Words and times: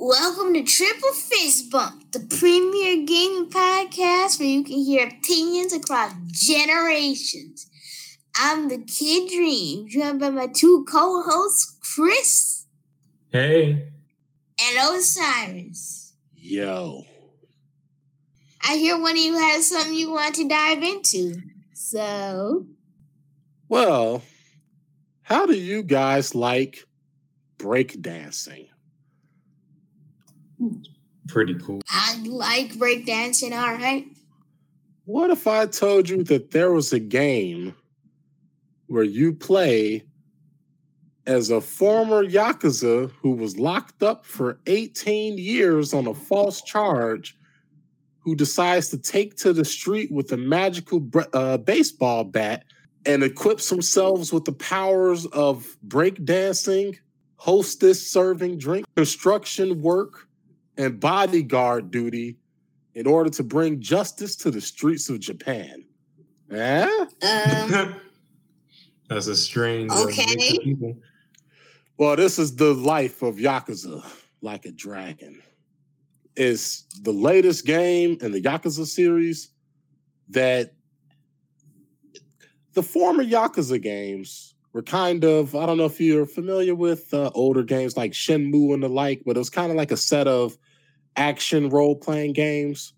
Welcome 0.00 0.54
to 0.54 0.62
Triple 0.62 1.10
Fist 1.12 1.70
Bump, 1.72 2.12
the 2.12 2.20
premier 2.20 3.04
gaming 3.04 3.50
podcast 3.50 4.38
where 4.38 4.48
you 4.48 4.62
can 4.62 4.76
hear 4.78 5.08
opinions 5.08 5.72
across 5.72 6.12
generations. 6.30 7.68
I'm 8.36 8.68
the 8.68 8.78
Kid 8.78 9.28
Dream, 9.28 9.88
joined 9.88 10.20
by 10.20 10.30
my 10.30 10.46
two 10.46 10.86
co-hosts, 10.88 11.76
Chris 11.96 12.66
Hey. 13.32 13.88
and 14.60 14.94
Osiris. 14.96 16.14
Yo. 16.32 17.02
I 18.62 18.76
hear 18.76 19.00
one 19.00 19.12
of 19.12 19.18
you 19.18 19.34
has 19.36 19.68
something 19.68 19.94
you 19.94 20.12
want 20.12 20.36
to 20.36 20.46
dive 20.48 20.82
into. 20.82 21.42
So, 21.74 22.66
Well, 23.68 24.22
how 25.22 25.44
do 25.46 25.54
you 25.54 25.82
guys 25.82 26.36
like 26.36 26.84
breakdancing? 27.58 28.68
Pretty 31.28 31.54
cool. 31.54 31.82
I 31.90 32.22
like 32.26 32.72
breakdancing, 32.74 33.52
all 33.52 33.74
right? 33.74 34.06
What 35.04 35.30
if 35.30 35.46
I 35.46 35.66
told 35.66 36.08
you 36.08 36.22
that 36.24 36.50
there 36.50 36.72
was 36.72 36.92
a 36.92 36.98
game 36.98 37.74
where 38.86 39.04
you 39.04 39.32
play 39.34 40.04
as 41.26 41.50
a 41.50 41.60
former 41.60 42.24
Yakuza 42.24 43.10
who 43.20 43.32
was 43.32 43.58
locked 43.58 44.02
up 44.02 44.24
for 44.24 44.58
18 44.66 45.36
years 45.36 45.92
on 45.92 46.06
a 46.06 46.14
false 46.14 46.62
charge, 46.62 47.36
who 48.20 48.34
decides 48.34 48.88
to 48.88 48.98
take 48.98 49.36
to 49.36 49.52
the 49.52 49.64
street 49.64 50.10
with 50.10 50.32
a 50.32 50.36
magical 50.36 51.06
uh, 51.34 51.58
baseball 51.58 52.24
bat 52.24 52.64
and 53.04 53.22
equips 53.22 53.68
themselves 53.68 54.32
with 54.32 54.44
the 54.44 54.52
powers 54.52 55.26
of 55.26 55.76
breakdancing, 55.86 56.96
hostess 57.36 58.10
serving 58.10 58.58
drink, 58.58 58.86
construction 58.96 59.80
work, 59.82 60.27
and 60.78 60.98
bodyguard 61.00 61.90
duty 61.90 62.38
in 62.94 63.06
order 63.06 63.28
to 63.30 63.42
bring 63.42 63.80
justice 63.80 64.36
to 64.36 64.50
the 64.50 64.60
streets 64.60 65.10
of 65.10 65.20
Japan. 65.20 65.84
Eh? 66.50 66.88
Um, 67.22 67.96
That's 69.08 69.26
a 69.26 69.36
strange 69.36 69.90
uh, 69.92 70.06
mix 70.06 70.18
of 70.18 70.28
Okay. 70.28 70.58
people. 70.64 70.96
Well, 71.98 72.16
this 72.16 72.38
is 72.38 72.56
the 72.56 72.74
life 72.74 73.22
of 73.22 73.36
Yakuza 73.36 74.06
like 74.40 74.64
a 74.64 74.70
dragon. 74.70 75.42
It's 76.36 76.84
the 77.02 77.12
latest 77.12 77.66
game 77.66 78.16
in 78.20 78.30
the 78.30 78.40
Yakuza 78.40 78.86
series 78.86 79.50
that 80.28 80.74
the 82.74 82.82
former 82.82 83.24
Yakuza 83.24 83.82
games 83.82 84.54
were 84.72 84.82
kind 84.82 85.24
of, 85.24 85.56
I 85.56 85.66
don't 85.66 85.78
know 85.78 85.86
if 85.86 86.00
you're 86.00 86.26
familiar 86.26 86.74
with 86.74 87.12
uh, 87.12 87.30
older 87.34 87.64
games 87.64 87.96
like 87.96 88.12
Shenmue 88.12 88.74
and 88.74 88.82
the 88.82 88.88
like, 88.88 89.22
but 89.26 89.34
it 89.34 89.38
was 89.40 89.50
kind 89.50 89.70
of 89.70 89.76
like 89.76 89.90
a 89.90 89.96
set 89.96 90.28
of 90.28 90.56
action 91.18 91.68
role 91.68 91.96
playing 91.96 92.32
games 92.32 92.94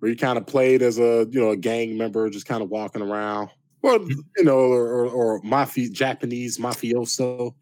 where 0.00 0.10
you 0.10 0.16
kind 0.16 0.36
of 0.36 0.46
played 0.46 0.82
as 0.82 0.98
a, 0.98 1.26
you 1.30 1.40
know, 1.40 1.50
a 1.50 1.56
gang 1.56 1.96
member 1.96 2.28
just 2.28 2.46
kind 2.46 2.62
of 2.62 2.68
walking 2.68 3.00
around. 3.00 3.48
Or, 3.82 3.98
you 4.36 4.44
know, 4.44 4.58
or, 4.58 4.88
or, 4.88 5.06
or 5.08 5.40
mafia, 5.42 5.90
Japanese 5.90 6.58
mafioso 6.58 7.54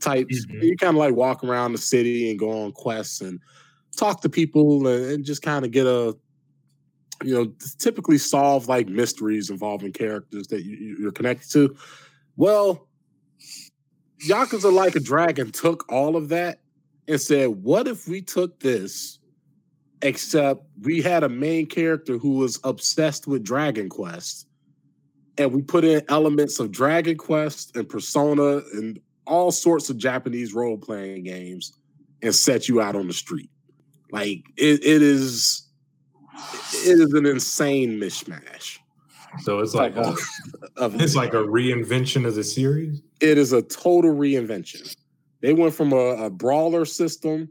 types. 0.00 0.46
Mhm. 0.46 0.62
You 0.62 0.76
kind 0.76 0.96
of 0.96 0.98
like 0.98 1.14
walk 1.14 1.42
around 1.42 1.72
the 1.72 1.78
city 1.78 2.30
and 2.30 2.38
go 2.38 2.50
on 2.50 2.72
quests 2.72 3.22
and 3.22 3.40
talk 3.96 4.20
to 4.22 4.28
people 4.28 4.86
and, 4.86 5.04
and 5.06 5.24
just 5.24 5.42
kind 5.42 5.64
of 5.64 5.70
get 5.70 5.86
a, 5.86 6.14
you 7.24 7.34
know, 7.34 7.52
typically 7.78 8.18
solve 8.18 8.68
like 8.68 8.88
mysteries 8.88 9.48
involving 9.48 9.92
characters 9.92 10.46
that 10.48 10.64
you- 10.64 10.96
you're 11.00 11.12
connected 11.12 11.50
to. 11.52 11.74
Well, 12.36 12.86
Yakuza 14.26 14.72
Like 14.72 14.96
a 14.96 15.00
Dragon 15.00 15.50
took 15.50 15.90
all 15.90 16.16
of 16.16 16.28
that 16.28 16.60
and 17.08 17.20
said, 17.20 17.48
what 17.48 17.86
if 17.88 18.08
we 18.08 18.20
took 18.20 18.58
this, 18.60 19.18
except 20.02 20.62
we 20.82 21.00
had 21.00 21.22
a 21.22 21.28
main 21.28 21.66
character 21.66 22.18
who 22.18 22.34
was 22.34 22.58
obsessed 22.64 23.26
with 23.26 23.42
Dragon 23.44 23.88
Quest, 23.88 24.46
and 25.38 25.52
we 25.52 25.62
put 25.62 25.84
in 25.84 26.02
elements 26.08 26.58
of 26.58 26.72
Dragon 26.72 27.16
Quest 27.16 27.76
and 27.76 27.88
Persona 27.88 28.62
and 28.74 28.98
all 29.26 29.50
sorts 29.50 29.90
of 29.90 29.98
Japanese 29.98 30.54
role 30.54 30.78
playing 30.78 31.24
games 31.24 31.78
and 32.22 32.34
set 32.34 32.68
you 32.68 32.80
out 32.80 32.96
on 32.96 33.06
the 33.06 33.12
street. 33.12 33.50
Like 34.12 34.44
it, 34.56 34.84
it 34.84 35.02
is, 35.02 35.68
it 36.84 36.98
is 36.98 37.12
an 37.12 37.26
insane 37.26 37.98
mishmash. 38.00 38.78
So 39.40 39.58
it's 39.60 39.74
like 39.74 39.96
a, 39.96 40.14
Of 40.76 41.00
it's 41.00 41.14
like 41.16 41.34
a 41.34 41.36
reinvention 41.42 42.26
of 42.26 42.34
the 42.34 42.44
series. 42.44 43.02
it 43.20 43.38
is 43.38 43.52
a 43.52 43.62
total 43.62 44.14
reinvention. 44.14 44.94
They 45.40 45.52
went 45.52 45.74
from 45.74 45.92
a, 45.92 46.24
a 46.24 46.30
brawler 46.30 46.84
system 46.84 47.50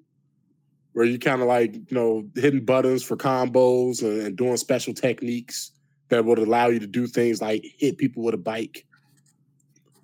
where 0.93 1.05
you 1.05 1.19
kind 1.19 1.41
of 1.41 1.47
like, 1.47 1.75
you 1.75 1.85
know, 1.91 2.25
hitting 2.35 2.65
buttons 2.65 3.03
for 3.03 3.17
combos 3.17 4.01
and, 4.01 4.21
and 4.21 4.37
doing 4.37 4.57
special 4.57 4.93
techniques 4.93 5.71
that 6.09 6.23
would 6.23 6.39
allow 6.39 6.67
you 6.67 6.79
to 6.79 6.87
do 6.87 7.07
things 7.07 7.41
like 7.41 7.63
hit 7.77 7.97
people 7.97 8.23
with 8.23 8.33
a 8.33 8.37
bike. 8.37 8.85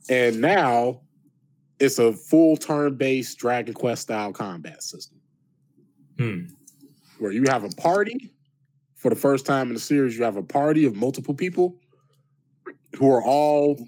And 0.10 0.42
now 0.42 1.02
it's 1.80 1.98
a 1.98 2.14
full 2.14 2.58
turn 2.58 2.96
based 2.96 3.38
Dragon 3.40 3.74
Quest 3.74 4.04
style 4.04 4.34
combat 4.34 4.84
system 4.84 5.20
Hmm. 6.18 6.42
where 7.20 7.32
you 7.32 7.46
have 7.48 7.64
a 7.64 7.70
party 7.70 8.32
for 8.96 9.10
the 9.10 9.16
first 9.16 9.46
time 9.46 9.68
in 9.70 9.74
the 9.74 9.80
series. 9.80 10.18
You 10.18 10.24
have 10.24 10.38
a 10.38 10.44
party 10.44 10.86
of 10.86 10.96
multiple 10.96 11.34
people 11.34 11.78
who 12.98 13.10
are 13.10 13.24
all 13.24 13.84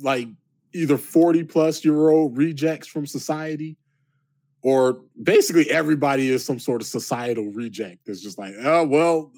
like 0.00 0.28
either 0.72 0.96
40 0.96 1.44
plus 1.44 1.84
year 1.84 2.10
old 2.10 2.36
rejects 2.36 2.86
from 2.86 3.06
society 3.06 3.76
or 4.62 5.00
basically 5.22 5.70
everybody 5.70 6.28
is 6.28 6.44
some 6.44 6.58
sort 6.58 6.82
of 6.82 6.86
societal 6.86 7.46
reject. 7.46 8.08
It's 8.08 8.20
just 8.20 8.38
like, 8.38 8.54
oh, 8.62 8.86
well, 8.86 9.32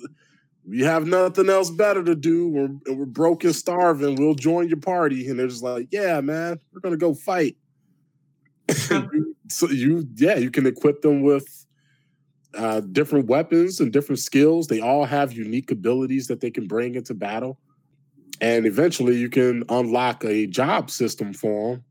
we 0.67 0.81
have 0.81 1.07
nothing 1.07 1.49
else 1.49 1.71
better 1.71 2.03
to 2.03 2.15
do. 2.15 2.49
We're, 2.49 2.95
we're 2.95 3.07
broke 3.07 3.45
and 3.45 3.55
starving. 3.55 4.17
We'll 4.17 4.35
join 4.35 4.69
your 4.69 4.81
party. 4.81 5.29
And 5.29 5.39
they're 5.39 5.49
just 5.49 5.63
like, 5.63 5.89
yeah, 5.91 6.21
man, 6.21 6.59
we're 6.73 6.81
going 6.81 6.93
to 6.93 6.99
go 6.99 7.15
fight. 7.15 7.57
so 9.49 9.69
you, 9.69 10.09
yeah, 10.17 10.37
you 10.37 10.51
can 10.51 10.67
equip 10.67 11.03
them 11.03 11.23
with 11.23 11.67
uh, 12.57 12.81
different 12.81 13.27
weapons 13.27 13.81
and 13.81 13.93
different 13.93 14.19
skills. 14.19 14.67
They 14.67 14.81
all 14.81 15.05
have 15.05 15.33
unique 15.33 15.71
abilities 15.71 16.27
that 16.29 16.41
they 16.41 16.51
can 16.51 16.67
bring 16.67 16.95
into 16.95 17.15
battle. 17.15 17.59
And 18.43 18.67
eventually 18.67 19.17
you 19.17 19.31
can 19.31 19.63
unlock 19.69 20.25
a 20.25 20.49
job 20.49 20.91
system 20.91 21.33
for 21.33 21.75
them 21.75 21.85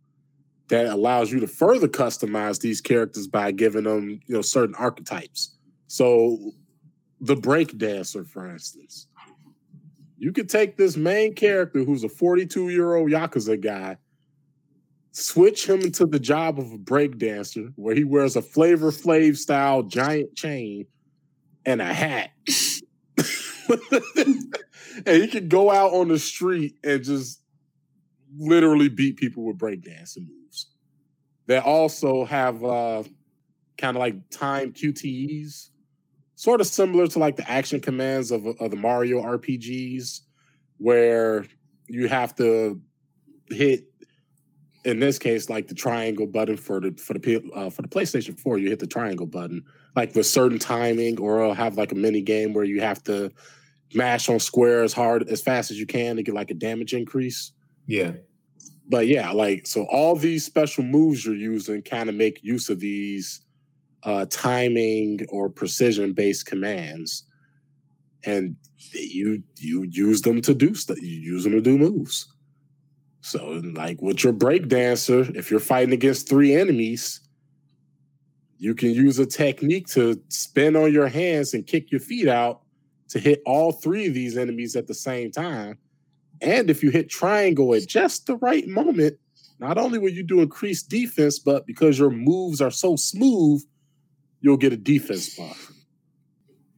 that 0.68 0.88
allows 0.88 1.32
you 1.32 1.40
to 1.40 1.48
further 1.48 1.88
customize 1.88 2.60
these 2.60 2.82
characters 2.82 3.26
by 3.26 3.52
giving 3.52 3.86
them, 3.86 4.20
you 4.28 4.36
know, 4.36 4.42
certain 4.42 4.76
archetypes. 4.76 5.56
So 5.88 6.52
the 7.22 7.38
break 7.38 7.78
dancer, 7.78 8.26
for 8.26 8.50
instance, 8.50 9.08
you 10.18 10.34
could 10.34 10.50
take 10.50 10.76
this 10.76 10.98
main 10.98 11.36
character 11.36 11.86
who's 11.86 12.04
a 12.04 12.10
42 12.10 12.70
year 12.70 12.96
old 12.96 13.10
Yakuza 13.10 13.60
guy, 13.60 13.96
switch 15.14 15.70
him 15.70 15.82
into 15.82 16.06
the 16.06 16.20
job 16.20 16.60
of 16.60 16.74
a 16.74 16.78
break 16.78 17.18
dancer 17.18 17.70
where 17.78 17.96
he 17.96 18.04
wears 18.04 18.36
a 18.36 18.42
flavor 18.42 18.92
flav 18.92 19.38
style 19.38 19.84
giant 19.84 20.36
chain 20.36 20.86
and 21.66 21.82
a 21.82 21.94
hat. 21.94 22.32
and 25.06 25.22
he 25.22 25.28
can 25.28 25.48
go 25.48 25.72
out 25.72 25.94
on 25.94 26.08
the 26.08 26.20
street 26.20 26.76
and 26.84 27.04
just 27.04 27.42
literally 28.38 28.90
beat 28.90 29.18
people 29.18 29.44
with 29.44 29.58
breakdancing 29.58 30.28
moves. 30.28 30.68
They 31.48 31.58
also 31.58 32.26
have 32.26 32.64
uh, 32.64 33.04
kind 33.78 33.98
of 33.98 34.00
like 34.00 34.30
time 34.30 34.74
QTEs, 34.74 35.70
sort 36.36 36.62
of 36.62 36.68
similar 36.68 37.08
to 37.08 37.20
like 37.20 37.36
the 37.36 37.50
action 37.50 37.80
commands 37.80 38.32
of, 38.32 38.46
of 38.46 38.72
the 38.72 38.78
Mario 38.78 39.22
RPGs, 39.22 40.22
where 40.78 41.46
you 41.88 42.08
have 42.08 42.36
to 42.36 42.82
hit. 43.50 43.86
In 44.84 45.00
this 45.00 45.20
case, 45.20 45.48
like 45.48 45.68
the 45.68 45.76
triangle 45.76 46.26
button 46.26 46.58
for 46.58 46.80
the 46.80 46.92
for 46.94 47.14
the 47.14 47.52
uh, 47.54 47.70
for 47.70 47.84
the 47.84 47.88
PlayStation 47.88 48.40
Four, 48.40 48.58
you 48.58 48.70
hit 48.70 48.80
the 48.80 48.88
triangle 48.88 49.28
button 49.28 49.64
like 49.96 50.16
with 50.16 50.26
certain 50.26 50.58
timing, 50.58 51.20
or 51.20 51.42
it'll 51.42 51.54
have 51.54 51.78
like 51.78 51.92
a 51.92 51.96
mini 51.96 52.22
game 52.22 52.54
where 52.54 52.64
you 52.64 52.82
have 52.82 53.04
to 53.04 53.32
mash 53.94 54.30
on 54.30 54.40
square 54.40 54.84
as 54.84 54.94
hard 54.94 55.28
as 55.30 55.42
fast 55.42 55.72
as 55.72 55.80
you 55.80 55.86
can 55.86 56.16
to 56.16 56.24
get 56.24 56.36
like 56.36 56.52
a 56.52 56.56
damage 56.56 56.94
increase. 56.94 57.52
Yeah. 57.88 58.14
But 58.88 59.08
yeah, 59.08 59.32
like 59.32 59.68
so 59.68 59.86
all 59.86 60.16
these 60.16 60.46
special 60.46 60.84
moves 60.84 61.26
you're 61.26 61.36
using 61.36 61.82
kind 61.82 62.10
of 62.10 62.16
make 62.16 62.44
use 62.44 62.70
of 62.70 62.80
these 62.80 63.42
uh 64.04 64.26
timing 64.30 65.26
or 65.30 65.50
precision 65.50 66.14
based 66.14 66.46
commands. 66.46 67.26
And 68.24 68.56
you 68.94 69.44
you 69.58 69.84
use 69.90 70.22
them 70.22 70.42
to 70.42 70.54
do 70.54 70.76
stuff. 70.76 71.02
You 71.02 71.08
use 71.08 71.44
them 71.44 71.54
to 71.54 71.62
do 71.62 71.78
moves. 71.78 72.32
So 73.22 73.62
like 73.76 74.02
with 74.02 74.24
your 74.24 74.34
break 74.34 74.68
dancer, 74.68 75.26
if 75.36 75.52
you're 75.52 75.60
fighting 75.60 75.94
against 75.94 76.28
three 76.28 76.56
enemies, 76.56 77.22
you 78.58 78.76
can 78.76 78.92
use 78.92 79.20
a 79.20 79.26
technique 79.26 79.88
to 79.88 80.22
spin 80.30 80.76
on 80.76 80.92
your 80.92 81.08
hands 81.08 81.54
and 81.54 81.66
kick 81.66 81.92
your 81.92 82.00
feet 82.00 82.28
out 82.28 82.61
to 83.12 83.20
hit 83.20 83.42
all 83.46 83.72
three 83.72 84.08
of 84.08 84.14
these 84.14 84.38
enemies 84.38 84.76
at 84.76 84.88
the 84.88 84.94
same 84.94 85.32
time. 85.32 85.78
And 86.42 86.70
if 86.70 86.82
you 86.82 86.90
hit 86.90 87.10
triangle 87.10 87.74
at 87.76 87.88
just 87.88 88.26
the 88.26 88.38
right 88.38 88.68
moment, 88.68 89.18
not 89.60 89.78
only 89.78 90.00
will 90.00 90.10
you 90.10 90.24
do 90.24 90.42
increased 90.42 90.90
defense, 90.90 91.38
but 91.38 91.68
because 91.68 92.00
your 92.00 92.10
moves 92.10 92.62
are 92.62 92.72
so 92.72 92.96
smooth, 92.96 93.64
you'll 94.40 94.58
get 94.58 94.74
a 94.74 94.78
defense 94.78 95.36
buff. 95.36 95.72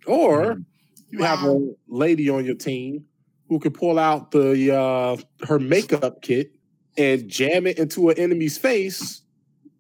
Or 0.06 0.56
Mhm. 0.56 0.66
you 1.12 1.20
have 1.24 1.44
a 1.44 1.74
lady 1.88 2.30
on 2.30 2.44
your 2.46 2.56
team 2.56 3.06
who 3.48 3.60
can 3.60 3.72
pull 3.72 3.98
out 4.00 4.32
the 4.32 4.76
uh, 4.76 5.18
her 5.48 5.60
makeup 5.60 6.22
kit 6.22 6.52
and 6.98 7.30
jam 7.30 7.66
it 7.68 7.78
into 7.80 8.10
an 8.10 8.18
enemy's 8.20 8.58
face. 8.58 9.22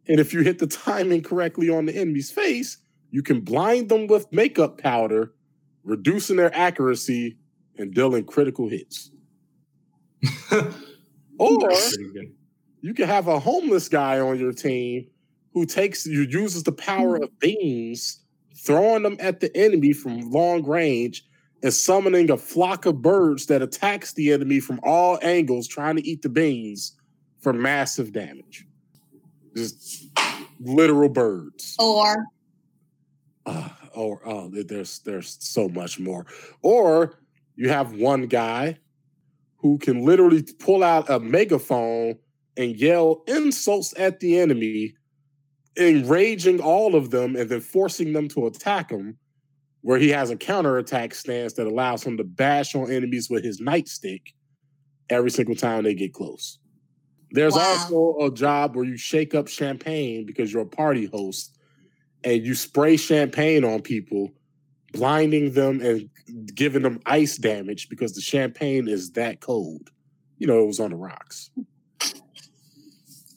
And 0.07 0.19
if 0.19 0.33
you 0.33 0.41
hit 0.41 0.59
the 0.59 0.67
timing 0.67 1.23
correctly 1.23 1.69
on 1.69 1.85
the 1.85 1.95
enemy's 1.95 2.31
face, 2.31 2.77
you 3.11 3.21
can 3.21 3.41
blind 3.41 3.89
them 3.89 4.07
with 4.07 4.31
makeup 4.31 4.77
powder, 4.77 5.33
reducing 5.83 6.35
their 6.37 6.55
accuracy 6.55 7.37
and 7.77 7.93
dealing 7.93 8.23
critical 8.25 8.67
hits. 8.69 9.11
Or 11.39 11.71
you 12.81 12.93
can 12.93 13.07
have 13.07 13.27
a 13.27 13.39
homeless 13.39 13.89
guy 13.89 14.19
on 14.19 14.39
your 14.39 14.53
team 14.53 15.07
who 15.53 15.65
takes 15.65 16.05
you 16.05 16.21
uses 16.21 16.63
the 16.63 16.71
power 16.71 17.17
of 17.17 17.37
beans, 17.39 18.19
throwing 18.55 19.03
them 19.03 19.17
at 19.19 19.39
the 19.39 19.55
enemy 19.57 19.93
from 19.93 20.29
long 20.31 20.63
range 20.63 21.25
and 21.63 21.73
summoning 21.73 22.29
a 22.29 22.37
flock 22.37 22.85
of 22.85 23.01
birds 23.01 23.47
that 23.47 23.61
attacks 23.61 24.13
the 24.13 24.31
enemy 24.31 24.59
from 24.59 24.79
all 24.83 25.17
angles, 25.21 25.67
trying 25.67 25.95
to 25.95 26.07
eat 26.07 26.21
the 26.21 26.29
beans 26.29 26.95
for 27.39 27.51
massive 27.51 28.13
damage. 28.13 28.65
Just 29.55 30.07
literal 30.59 31.09
birds. 31.09 31.75
Or 31.79 32.25
Uh, 33.45 33.69
or 33.95 34.21
oh, 34.25 34.51
oh 34.55 34.63
there's 34.63 34.99
there's 34.99 35.37
so 35.39 35.69
much 35.69 35.99
more. 35.99 36.25
Or 36.61 37.19
you 37.55 37.69
have 37.69 37.93
one 37.93 38.27
guy 38.27 38.77
who 39.57 39.77
can 39.77 40.03
literally 40.05 40.43
pull 40.59 40.83
out 40.83 41.09
a 41.09 41.19
megaphone 41.19 42.17
and 42.57 42.75
yell 42.75 43.23
insults 43.27 43.93
at 43.97 44.19
the 44.19 44.39
enemy, 44.39 44.95
enraging 45.77 46.59
all 46.59 46.95
of 46.95 47.09
them 47.11 47.35
and 47.35 47.49
then 47.49 47.61
forcing 47.61 48.13
them 48.13 48.27
to 48.29 48.47
attack 48.47 48.91
him. 48.91 49.17
Where 49.81 49.99
he 49.99 50.09
has 50.09 50.29
a 50.29 50.37
counterattack 50.37 51.13
stance 51.13 51.53
that 51.53 51.67
allows 51.67 52.03
him 52.03 52.15
to 52.15 52.23
bash 52.23 52.73
on 52.73 52.89
enemies 52.89 53.29
with 53.29 53.43
his 53.43 53.59
nightstick 53.59 54.21
every 55.09 55.29
single 55.29 55.55
time 55.55 55.83
they 55.83 55.93
get 55.93 56.13
close. 56.13 56.59
There's 57.31 57.53
Wow. 57.53 57.59
also 57.59 58.25
a 58.25 58.31
job 58.33 58.75
where 58.75 58.85
you 58.85 58.95
shake 58.95 59.35
up 59.35 59.47
champagne 59.47 60.25
because 60.25 60.53
you're 60.53 60.61
a 60.61 60.65
party 60.65 61.05
host 61.05 61.52
and 62.23 62.45
you 62.45 62.55
spray 62.55 62.97
champagne 62.97 63.63
on 63.63 63.81
people, 63.81 64.31
blinding 64.91 65.53
them 65.53 65.81
and 65.81 66.09
giving 66.53 66.83
them 66.83 66.99
ice 67.05 67.37
damage 67.37 67.89
because 67.89 68.13
the 68.13 68.21
champagne 68.21 68.87
is 68.87 69.11
that 69.11 69.41
cold. 69.41 69.89
You 70.37 70.47
know, 70.47 70.61
it 70.61 70.67
was 70.67 70.79
on 70.79 70.91
the 70.91 70.95
rocks. 70.95 71.49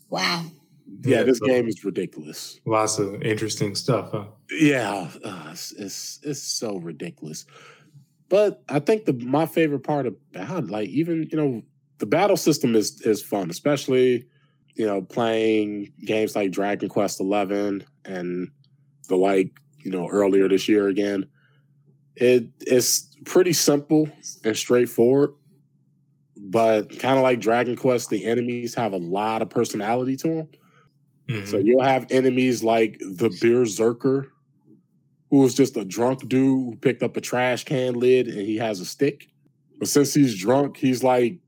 wow. 0.08 0.44
Yeah, 1.02 1.22
this 1.22 1.38
so 1.38 1.46
game 1.46 1.68
is 1.68 1.84
ridiculous. 1.84 2.60
lots 2.64 2.98
of 2.98 3.22
interesting 3.22 3.74
stuff, 3.74 4.10
huh? 4.12 4.24
Yeah, 4.50 5.10
uh, 5.24 5.48
it's, 5.50 5.72
it's 5.72 6.20
it's 6.22 6.42
so 6.42 6.78
ridiculous. 6.78 7.44
But 8.28 8.62
I 8.68 8.78
think 8.78 9.04
the 9.04 9.12
my 9.12 9.46
favorite 9.46 9.84
part 9.84 10.06
about 10.06 10.68
like 10.68 10.88
even 10.88 11.28
you 11.30 11.36
know 11.36 11.62
the 11.98 12.06
battle 12.06 12.36
system 12.36 12.74
is 12.74 13.00
is 13.02 13.22
fun, 13.22 13.50
especially 13.50 14.26
you 14.74 14.86
know 14.86 15.02
playing 15.02 15.92
games 16.04 16.34
like 16.34 16.50
Dragon 16.50 16.88
Quest 16.88 17.20
Eleven 17.20 17.84
and 18.04 18.50
the 19.08 19.16
like 19.16 19.50
you 19.82 19.90
know 19.90 20.08
earlier 20.08 20.48
this 20.48 20.68
year 20.68 20.88
again. 20.88 21.26
It 22.16 22.48
it's 22.60 23.14
pretty 23.24 23.52
simple 23.52 24.08
and 24.44 24.56
straightforward, 24.56 25.32
but 26.36 26.90
kind 26.98 27.16
of 27.16 27.22
like 27.22 27.40
Dragon 27.40 27.76
Quest, 27.76 28.10
the 28.10 28.24
enemies 28.24 28.74
have 28.74 28.92
a 28.92 28.98
lot 28.98 29.42
of 29.42 29.50
personality 29.50 30.16
to 30.18 30.28
them. 30.28 30.48
Mhm. 31.28 31.46
So 31.46 31.58
you'll 31.58 31.82
have 31.82 32.06
enemies 32.10 32.62
like 32.62 32.98
the 33.00 33.28
Berserker, 33.40 34.32
who 35.30 35.44
is 35.44 35.54
just 35.54 35.76
a 35.76 35.84
drunk 35.84 36.28
dude 36.28 36.30
who 36.44 36.76
picked 36.80 37.02
up 37.02 37.16
a 37.16 37.20
trash 37.20 37.64
can 37.64 37.94
lid 37.94 38.28
and 38.28 38.40
he 38.40 38.56
has 38.56 38.80
a 38.80 38.86
stick. 38.86 39.28
But 39.78 39.88
since 39.88 40.14
he's 40.14 40.38
drunk, 40.38 40.76
he's 40.76 41.02
like 41.02 41.38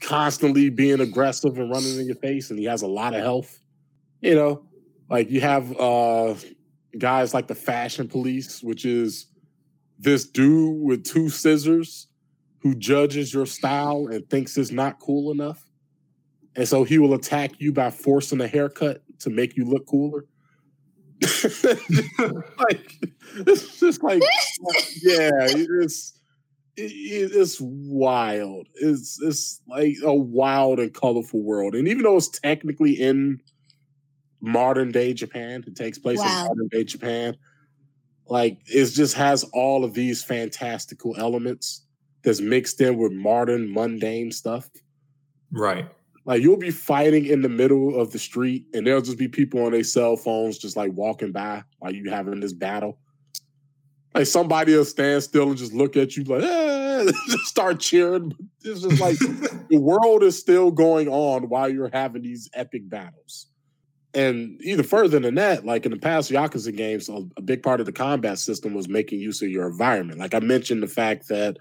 constantly 0.00 0.68
being 0.68 1.00
aggressive 1.00 1.58
and 1.58 1.70
running 1.70 1.98
in 1.98 2.06
your 2.06 2.16
face, 2.16 2.50
and 2.50 2.58
he 2.58 2.66
has 2.66 2.82
a 2.82 2.86
lot 2.86 3.14
of 3.14 3.20
health. 3.22 3.60
You 4.20 4.34
know, 4.34 4.62
like 5.08 5.30
you 5.30 5.40
have 5.40 5.78
uh 5.78 6.34
guys 6.98 7.34
like 7.34 7.46
the 7.46 7.54
Fashion 7.54 8.08
Police, 8.08 8.62
which 8.62 8.84
is 8.84 9.26
this 9.98 10.26
dude 10.26 10.80
with 10.82 11.04
two 11.04 11.28
scissors 11.28 12.08
who 12.58 12.74
judges 12.74 13.32
your 13.32 13.46
style 13.46 14.08
and 14.10 14.28
thinks 14.28 14.56
it's 14.56 14.70
not 14.70 14.98
cool 15.00 15.30
enough. 15.30 15.64
And 16.56 16.66
so 16.66 16.84
he 16.84 16.98
will 16.98 17.14
attack 17.14 17.52
you 17.58 17.72
by 17.72 17.90
forcing 17.90 18.40
a 18.40 18.48
haircut 18.48 19.02
to 19.20 19.30
make 19.30 19.56
you 19.56 19.64
look 19.64 19.86
cooler. 19.86 20.24
like 22.58 22.92
it's 23.46 23.80
just 23.80 24.02
like 24.02 24.22
yeah, 25.02 25.30
it's 25.48 26.20
it, 26.76 26.90
it's 27.32 27.58
wild. 27.60 28.66
It's 28.74 29.18
it's 29.22 29.60
like 29.66 29.96
a 30.02 30.14
wild 30.14 30.78
and 30.78 30.92
colorful 30.92 31.42
world. 31.42 31.74
And 31.74 31.88
even 31.88 32.02
though 32.02 32.16
it's 32.16 32.28
technically 32.28 32.92
in 32.92 33.40
modern 34.46 34.92
day 34.92 35.12
Japan, 35.12 35.64
it 35.66 35.76
takes 35.76 35.98
place 35.98 36.18
Wow. 36.18 36.42
in 36.42 36.48
modern 36.48 36.68
day 36.68 36.84
Japan. 36.84 37.36
Like 38.28 38.58
it 38.66 38.86
just 38.86 39.14
has 39.14 39.44
all 39.52 39.84
of 39.84 39.94
these 39.94 40.22
fantastical 40.22 41.14
elements 41.16 41.84
that's 42.22 42.40
mixed 42.40 42.80
in 42.80 42.96
with 42.96 43.12
modern 43.12 43.72
mundane 43.72 44.32
stuff. 44.32 44.68
Right. 45.52 45.88
Like 46.24 46.42
you'll 46.42 46.56
be 46.56 46.70
fighting 46.72 47.26
in 47.26 47.42
the 47.42 47.48
middle 47.48 48.00
of 48.00 48.10
the 48.10 48.18
street, 48.18 48.66
and 48.74 48.84
there'll 48.86 49.00
just 49.00 49.18
be 49.18 49.28
people 49.28 49.64
on 49.64 49.72
their 49.72 49.84
cell 49.84 50.16
phones 50.16 50.58
just 50.58 50.76
like 50.76 50.92
walking 50.92 51.30
by 51.30 51.62
while 51.78 51.92
you 51.92 52.10
having 52.10 52.40
this 52.40 52.52
battle. 52.52 52.98
Like 54.12 54.26
somebody 54.26 54.74
will 54.74 54.84
stand 54.84 55.22
still 55.22 55.50
and 55.50 55.58
just 55.58 55.72
look 55.74 55.96
at 55.96 56.16
you 56.16 56.24
like, 56.24 56.42
eh, 56.42 57.04
just 57.28 57.44
start 57.44 57.78
cheering. 57.78 58.32
It's 58.64 58.80
just 58.80 59.00
like 59.00 59.18
the 59.70 59.78
world 59.78 60.22
is 60.24 60.38
still 60.38 60.70
going 60.70 61.06
on 61.06 61.48
while 61.48 61.68
you're 61.68 61.90
having 61.92 62.22
these 62.22 62.48
epic 62.54 62.88
battles. 62.88 63.46
And 64.14 64.60
even 64.62 64.84
further 64.84 65.18
than 65.18 65.34
that, 65.34 65.66
like 65.66 65.84
in 65.84 65.92
the 65.92 65.98
past 65.98 66.30
Yakuza 66.30 66.74
games, 66.74 67.08
a, 67.08 67.42
big 67.42 67.62
part 67.62 67.80
of 67.80 67.86
the 67.86 67.92
combat 67.92 68.38
system 68.38 68.72
was 68.72 68.88
making 68.88 69.20
use 69.20 69.42
of 69.42 69.50
your 69.50 69.68
environment. 69.68 70.18
Like 70.18 70.34
I 70.34 70.40
mentioned, 70.40 70.82
the 70.82 70.86
fact 70.86 71.28
that 71.28 71.58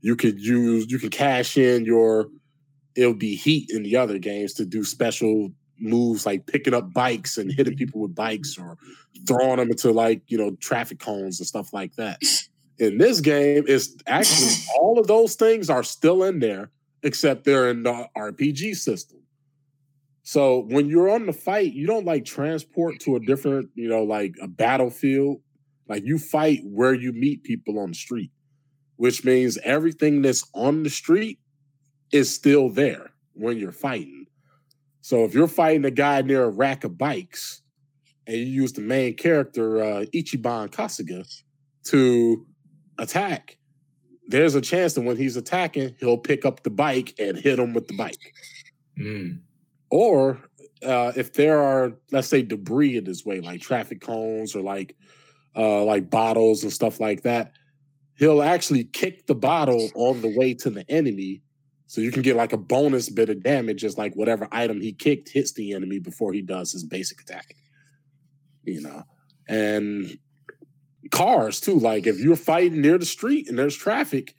you 0.00 0.14
could 0.14 0.38
use, 0.38 0.90
you 0.90 0.98
can 0.98 1.08
cash 1.08 1.56
in 1.56 1.84
your 1.84 2.26
it'll 2.96 3.14
be 3.14 3.34
heat 3.34 3.70
in 3.70 3.82
the 3.82 3.96
other 3.96 4.18
games 4.18 4.54
to 4.54 4.64
do 4.64 4.82
special 4.82 5.50
moves 5.78 6.24
like 6.24 6.46
picking 6.46 6.72
up 6.74 6.92
bikes 6.92 7.36
and 7.36 7.52
hitting 7.52 7.74
mm-hmm. 7.74 7.78
people 7.78 8.00
with 8.00 8.14
bikes 8.14 8.56
or 8.56 8.78
throwing 9.26 9.56
them 9.56 9.70
into 9.70 9.92
like 9.92 10.22
you 10.28 10.38
know 10.38 10.52
traffic 10.56 10.98
cones 10.98 11.38
and 11.38 11.46
stuff 11.46 11.72
like 11.72 11.94
that. 11.96 12.20
In 12.78 12.98
this 12.98 13.20
game 13.20 13.64
it's 13.66 13.94
actually 14.06 14.52
all 14.78 14.98
of 14.98 15.06
those 15.06 15.34
things 15.34 15.70
are 15.70 15.82
still 15.82 16.24
in 16.24 16.40
there 16.40 16.70
except 17.02 17.44
they're 17.44 17.68
in 17.68 17.82
the 17.82 18.08
rpg 18.16 18.74
system 18.74 19.18
so 20.28 20.64
when 20.68 20.88
you're 20.88 21.08
on 21.08 21.26
the 21.26 21.32
fight 21.32 21.72
you 21.72 21.86
don't 21.86 22.04
like 22.04 22.24
transport 22.24 22.98
to 23.00 23.16
a 23.16 23.20
different 23.20 23.70
you 23.74 23.88
know 23.88 24.02
like 24.02 24.34
a 24.42 24.48
battlefield 24.48 25.38
like 25.88 26.02
you 26.04 26.18
fight 26.18 26.60
where 26.64 26.94
you 26.94 27.12
meet 27.12 27.42
people 27.44 27.78
on 27.78 27.90
the 27.90 27.94
street 27.94 28.30
which 28.96 29.24
means 29.24 29.58
everything 29.62 30.22
that's 30.22 30.44
on 30.54 30.82
the 30.82 30.90
street 30.90 31.38
is 32.12 32.34
still 32.34 32.68
there 32.68 33.10
when 33.34 33.58
you're 33.58 33.72
fighting. 33.72 34.26
So 35.02 35.24
if 35.24 35.34
you're 35.34 35.48
fighting 35.48 35.84
a 35.84 35.90
guy 35.90 36.22
near 36.22 36.44
a 36.44 36.50
rack 36.50 36.84
of 36.84 36.98
bikes 36.98 37.62
and 38.26 38.36
you 38.36 38.44
use 38.44 38.72
the 38.72 38.80
main 38.80 39.14
character, 39.14 39.82
uh, 39.82 40.04
Ichiban 40.14 40.70
Kasuga, 40.70 41.24
to 41.84 42.44
attack, 42.98 43.58
there's 44.28 44.56
a 44.56 44.60
chance 44.60 44.94
that 44.94 45.02
when 45.02 45.16
he's 45.16 45.36
attacking, 45.36 45.94
he'll 46.00 46.18
pick 46.18 46.44
up 46.44 46.64
the 46.64 46.70
bike 46.70 47.14
and 47.18 47.36
hit 47.36 47.58
him 47.58 47.72
with 47.72 47.86
the 47.86 47.96
bike. 47.96 48.34
Mm. 48.98 49.40
Or 49.90 50.40
uh, 50.84 51.12
if 51.16 51.32
there 51.32 51.60
are, 51.60 51.92
let's 52.10 52.28
say, 52.28 52.42
debris 52.42 52.96
in 52.96 53.06
his 53.06 53.24
way, 53.24 53.40
like 53.40 53.60
traffic 53.60 54.00
cones 54.00 54.54
or 54.54 54.62
like 54.62 54.96
uh, 55.56 55.84
like 55.84 56.10
bottles 56.10 56.62
and 56.62 56.72
stuff 56.72 57.00
like 57.00 57.22
that, 57.22 57.52
he'll 58.16 58.42
actually 58.42 58.84
kick 58.84 59.26
the 59.26 59.34
bottle 59.34 59.88
on 59.94 60.20
the 60.20 60.36
way 60.36 60.54
to 60.54 60.70
the 60.70 60.88
enemy 60.90 61.42
so 61.86 62.00
you 62.00 62.10
can 62.10 62.22
get 62.22 62.36
like 62.36 62.52
a 62.52 62.58
bonus 62.58 63.08
bit 63.08 63.30
of 63.30 63.42
damage 63.42 63.84
as 63.84 63.96
like 63.96 64.14
whatever 64.14 64.48
item 64.50 64.80
he 64.80 64.92
kicked 64.92 65.28
hits 65.28 65.52
the 65.52 65.72
enemy 65.72 65.98
before 65.98 66.32
he 66.32 66.42
does 66.42 66.72
his 66.72 66.84
basic 66.84 67.20
attack. 67.20 67.54
You 68.64 68.80
know, 68.80 69.04
and 69.48 70.18
cars 71.10 71.60
too. 71.60 71.78
Like 71.78 72.06
if 72.06 72.18
you're 72.18 72.36
fighting 72.36 72.80
near 72.80 72.98
the 72.98 73.06
street 73.06 73.48
and 73.48 73.58
there's 73.58 73.76
traffic, 73.76 74.34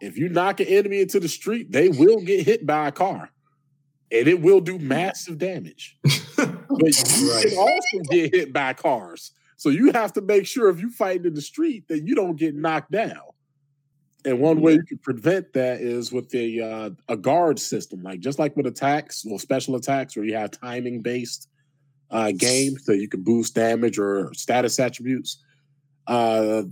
if 0.00 0.16
you 0.16 0.28
knock 0.28 0.60
an 0.60 0.66
enemy 0.66 1.00
into 1.00 1.18
the 1.18 1.28
street, 1.28 1.72
they 1.72 1.88
will 1.88 2.20
get 2.20 2.46
hit 2.46 2.66
by 2.66 2.88
a 2.88 2.92
car, 2.92 3.30
and 4.12 4.28
it 4.28 4.40
will 4.40 4.60
do 4.60 4.78
massive 4.78 5.38
damage. 5.38 5.98
But 6.36 7.18
you 7.18 7.32
Right. 7.32 7.46
can 7.48 7.58
also 7.58 7.98
get 8.10 8.34
hit 8.34 8.52
by 8.52 8.74
cars. 8.74 9.32
So 9.56 9.70
you 9.70 9.92
have 9.92 10.12
to 10.12 10.20
make 10.20 10.46
sure 10.46 10.68
if 10.68 10.78
you 10.78 10.90
fight 10.90 11.24
in 11.24 11.32
the 11.32 11.40
street 11.40 11.88
that 11.88 12.02
you 12.06 12.14
don't 12.14 12.36
get 12.36 12.54
knocked 12.54 12.90
down. 12.90 13.16
And 14.26 14.40
one 14.40 14.60
way 14.60 14.74
you 14.74 14.82
can 14.82 14.98
prevent 14.98 15.54
that 15.54 15.80
is 15.80 16.12
with 16.12 16.34
a 16.34 16.60
uh, 16.60 16.90
a 17.08 17.16
guard 17.16 17.58
system, 17.58 18.02
like 18.02 18.20
just 18.20 18.38
like 18.38 18.54
with 18.56 18.66
attacks, 18.66 19.24
well, 19.24 19.38
special 19.38 19.76
attacks 19.76 20.16
where 20.16 20.26
you 20.26 20.34
have 20.34 20.50
timing 20.50 21.00
based 21.00 21.48
uh, 22.10 22.32
game, 22.32 22.76
so 22.76 22.92
you 22.92 23.08
can 23.08 23.22
boost 23.22 23.54
damage 23.54 23.98
or 23.98 24.34
status 24.34 24.78
attributes. 24.78 25.42
Uh, 26.06 26.64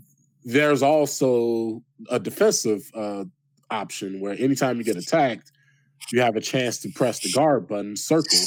there's 0.45 0.83
also 0.83 1.83
a 2.11 2.19
defensive 2.21 2.91
uh, 2.95 3.25
option 3.71 4.21
where 4.21 4.35
anytime 4.39 4.77
you 4.77 4.85
get 4.85 4.97
attacked, 4.97 5.51
you 6.13 6.21
have 6.21 6.37
a 6.37 6.41
chance 6.41 6.79
to 6.81 6.91
press 6.91 7.21
the 7.21 7.33
guard 7.33 7.67
button, 7.67 7.97
circle, 7.97 8.39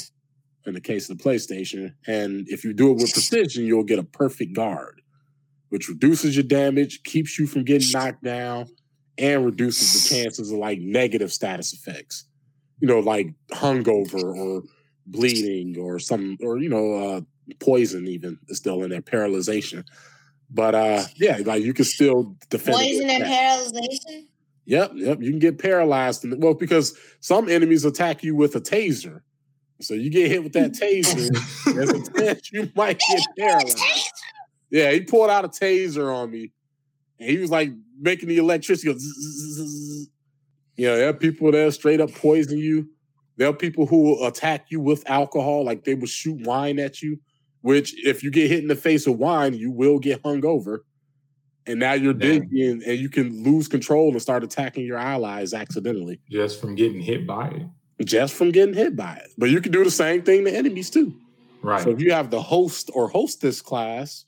in 0.66 0.74
the 0.74 0.82
case 0.82 1.10
of 1.10 1.18
the 1.18 1.24
PlayStation. 1.24 1.94
And 2.06 2.48
if 2.50 2.64
you 2.64 2.74
do 2.74 2.92
it 2.92 2.96
with 2.96 3.14
precision, 3.14 3.66
you'll 3.66 3.84
get 3.84 4.00
a 4.00 4.04
perfect 4.04 4.54
guard, 4.56 5.02
which 5.70 5.90
reduces 5.90 6.36
your 6.36 6.44
damage, 6.44 7.04
keeps 7.04 7.38
you 7.40 7.48
from 7.48 7.64
getting 7.64 7.92
knocked 7.92 8.24
down, 8.24 8.68
and 9.18 9.46
reduces 9.46 9.94
the 9.94 10.16
chances 10.16 10.52
of 10.52 10.60
like 10.60 10.80
negative 10.80 11.32
status 11.32 11.74
effects. 11.74 12.26
You 12.80 12.88
know, 12.88 13.00
like 13.00 13.34
hungover 13.52 14.36
or 14.36 14.64
bleeding 15.06 15.78
or 15.80 16.00
some, 16.00 16.38
or, 16.44 16.60
you 16.60 16.70
know, 16.70 16.94
uh, 16.94 17.22
poison 17.60 18.08
even 18.08 18.38
is 18.50 18.58
still 18.58 18.84
in 18.84 18.90
there, 18.90 19.02
paralyzation. 19.02 19.86
But 20.50 20.76
uh 20.76 21.04
yeah, 21.16 21.40
like 21.46 21.64
you 21.64 21.74
can 21.74 21.86
still 21.86 22.36
defend. 22.50 22.78
Poison 22.78 23.10
and 23.10 23.24
paralyzation? 23.24 24.28
Yep, 24.68 24.92
yep. 24.96 25.22
You 25.22 25.32
can 25.32 25.40
get 25.40 25.60
paralyzed. 25.60 26.26
In 26.26 26.30
the, 26.30 26.38
well, 26.38 26.54
because 26.54 26.98
some 27.22 27.48
enemies 27.48 27.86
attack 27.86 28.22
you 28.22 28.36
with 28.36 28.54
a 28.56 28.62
taser. 28.62 29.22
So 29.80 29.94
you 29.94 30.10
get 30.10 30.30
hit 30.30 30.44
with 30.44 30.54
that 30.54 30.74
taser, 30.74 31.74
there's 31.74 31.90
a 31.90 32.12
chance 32.20 32.52
you 32.52 32.70
might 32.76 33.00
get 33.10 33.22
paralyzed. 33.40 33.80
Yeah, 34.70 34.92
he 34.92 35.02
pulled 35.02 35.30
out 35.30 35.46
a 35.46 35.48
taser 35.48 36.14
on 36.14 36.32
me. 36.32 36.52
And 37.20 37.30
he 37.30 37.38
was 37.38 37.50
like 37.50 37.72
making 38.00 38.28
the 38.28 38.38
electricity 38.38 38.92
go. 38.92 38.98
Zzz, 38.98 40.10
there 40.76 41.08
are 41.08 41.14
people 41.14 41.52
that 41.52 41.74
straight 41.74 42.02
up 42.02 42.12
poison 42.14 42.58
you. 42.58 42.90
There 43.38 43.48
are 43.48 43.54
people 43.54 43.86
who 43.86 44.02
will 44.02 44.28
attack 44.28 44.66
you 44.70 44.82
with 44.82 45.10
alcohol, 45.10 45.64
like 45.64 45.86
they 45.86 45.96
will 45.96 46.08
shoot 46.08 46.46
wine 46.46 46.78
at 46.80 47.02
you. 47.02 47.20
Which, 47.62 47.94
if 48.06 48.22
you 48.24 48.32
get 48.32 48.50
hit 48.50 48.60
in 48.60 48.68
the 48.68 48.76
face 48.76 49.08
with 49.08 49.18
wine, 49.18 49.54
you 49.54 49.72
will 49.72 50.00
get 50.00 50.22
hung 50.26 50.46
over 50.46 50.84
and 51.68 51.80
now 51.80 51.94
you're 51.94 52.14
dizzy 52.14 52.66
and, 52.70 52.82
and 52.84 52.98
you 53.00 53.10
can 53.10 53.44
lose 53.44 53.68
control 53.68 54.10
and 54.12 54.22
start 54.22 54.44
attacking 54.44 54.86
your 54.86 54.98
allies 54.98 55.54
accidentally 55.54 56.20
Just 56.30 56.60
from 56.62 56.76
getting 56.76 57.02
hit 57.02 57.28
by 57.28 57.50
it. 57.50 58.06
just 58.06 58.34
from 58.36 58.52
getting 58.52 58.74
hit 58.74 58.96
by 58.96 59.16
it. 59.16 59.32
But 59.38 59.50
you 59.50 59.62
can 59.62 59.72
do 59.72 59.84
the 59.84 59.92
same 59.92 60.22
thing 60.24 60.46
to 60.46 60.52
enemies 60.56 60.90
too. 60.90 61.14
Right. 61.62 61.84
So 61.84 61.90
if 61.90 62.00
you 62.02 62.12
have 62.14 62.30
the 62.32 62.42
host 62.42 62.90
or 62.94 63.10
hostess 63.10 63.62
class, 63.62 64.26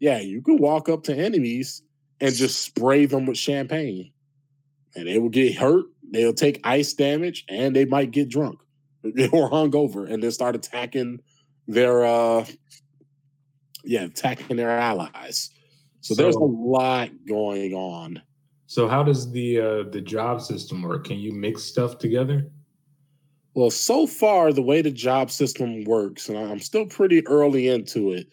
yeah, 0.00 0.18
you 0.18 0.42
can 0.42 0.56
walk 0.58 0.88
up 0.88 1.04
to 1.04 1.14
enemies 1.14 1.82
and 2.20 2.34
just 2.34 2.62
spray 2.62 3.06
them 3.06 3.26
with 3.26 3.36
champagne, 3.38 4.12
and 4.96 5.06
they 5.06 5.18
will 5.18 5.28
get 5.28 5.54
hurt. 5.56 5.84
They'll 6.10 6.32
take 6.32 6.60
ice 6.64 6.92
damage, 6.94 7.44
and 7.48 7.74
they 7.76 7.84
might 7.84 8.10
get 8.10 8.28
drunk 8.28 8.58
or 9.32 9.48
hung 9.48 9.74
over, 9.76 10.04
and 10.06 10.22
then 10.22 10.30
start 10.32 10.56
attacking 10.56 11.20
their 11.68 12.04
uh, 12.04 12.44
yeah, 13.84 14.02
attacking 14.04 14.56
their 14.56 14.70
allies. 14.70 15.50
So, 16.02 16.14
there's 16.14 16.36
a 16.36 16.40
lot 16.40 17.10
going 17.26 17.74
on. 17.74 18.20
so 18.66 18.88
how 18.88 19.02
does 19.02 19.30
the 19.30 19.60
uh 19.60 19.82
the 19.90 20.00
job 20.00 20.42
system 20.42 20.82
work? 20.82 21.04
Can 21.04 21.18
you 21.18 21.32
mix 21.32 21.62
stuff 21.62 21.98
together? 21.98 22.50
Well, 23.54 23.70
so 23.70 24.06
far, 24.06 24.52
the 24.52 24.62
way 24.62 24.82
the 24.82 24.90
job 24.90 25.30
system 25.30 25.84
works, 25.84 26.28
and 26.28 26.38
I'm 26.38 26.58
still 26.60 26.86
pretty 26.86 27.26
early 27.26 27.68
into 27.68 28.12
it, 28.12 28.26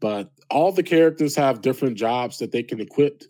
but 0.00 0.30
all 0.50 0.72
the 0.72 0.82
characters 0.82 1.36
have 1.36 1.60
different 1.60 1.96
jobs 1.96 2.38
that 2.38 2.50
they 2.52 2.62
can 2.62 2.80
equip. 2.80 3.22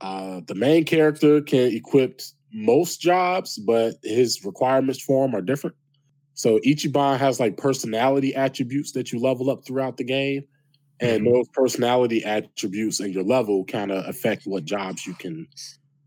Uh, 0.00 0.40
the 0.46 0.54
main 0.54 0.84
character 0.84 1.40
can 1.40 1.72
equip 1.72 2.20
most 2.52 3.00
jobs, 3.00 3.58
but 3.58 3.94
his 4.02 4.44
requirements 4.44 5.00
for 5.02 5.26
them 5.26 5.34
are 5.34 5.42
different. 5.42 5.76
So 6.34 6.58
Ichiban 6.66 7.18
has 7.18 7.40
like 7.40 7.56
personality 7.56 8.34
attributes 8.34 8.92
that 8.92 9.12
you 9.12 9.20
level 9.20 9.48
up 9.48 9.64
throughout 9.64 9.96
the 9.96 10.04
game, 10.04 10.44
and 11.00 11.26
Mhm. 11.26 11.32
those 11.32 11.48
personality 11.48 12.24
attributes 12.24 13.00
and 13.00 13.12
your 13.12 13.24
level 13.24 13.64
kind 13.64 13.90
of 13.90 14.06
affect 14.06 14.46
what 14.46 14.64
jobs 14.64 15.06
you 15.06 15.14
can 15.14 15.46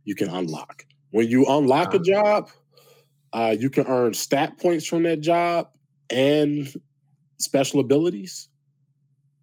you 0.05 0.15
can 0.15 0.29
unlock. 0.29 0.85
When 1.11 1.27
you 1.27 1.45
unlock 1.47 1.93
a 1.93 1.99
job, 1.99 2.49
uh, 3.33 3.55
you 3.59 3.69
can 3.69 3.85
earn 3.85 4.13
stat 4.13 4.57
points 4.59 4.85
from 4.85 5.03
that 5.03 5.21
job 5.21 5.69
and 6.09 6.73
special 7.37 7.79
abilities. 7.79 8.47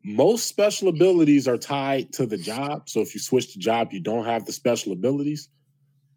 Most 0.03 0.47
special 0.47 0.89
abilities 0.89 1.47
are 1.47 1.59
tied 1.59 2.13
to 2.15 2.27
the 2.27 2.37
job. 2.37 2.89
So 2.89 3.01
if 3.01 3.15
you 3.15 3.21
switch 3.21 3.55
the 3.55 3.61
job, 3.61 3.93
you 3.93 4.01
don't 4.01 4.25
have 4.25 4.45
the 4.45 4.53
special 4.53 4.93
abilities, 4.93 5.49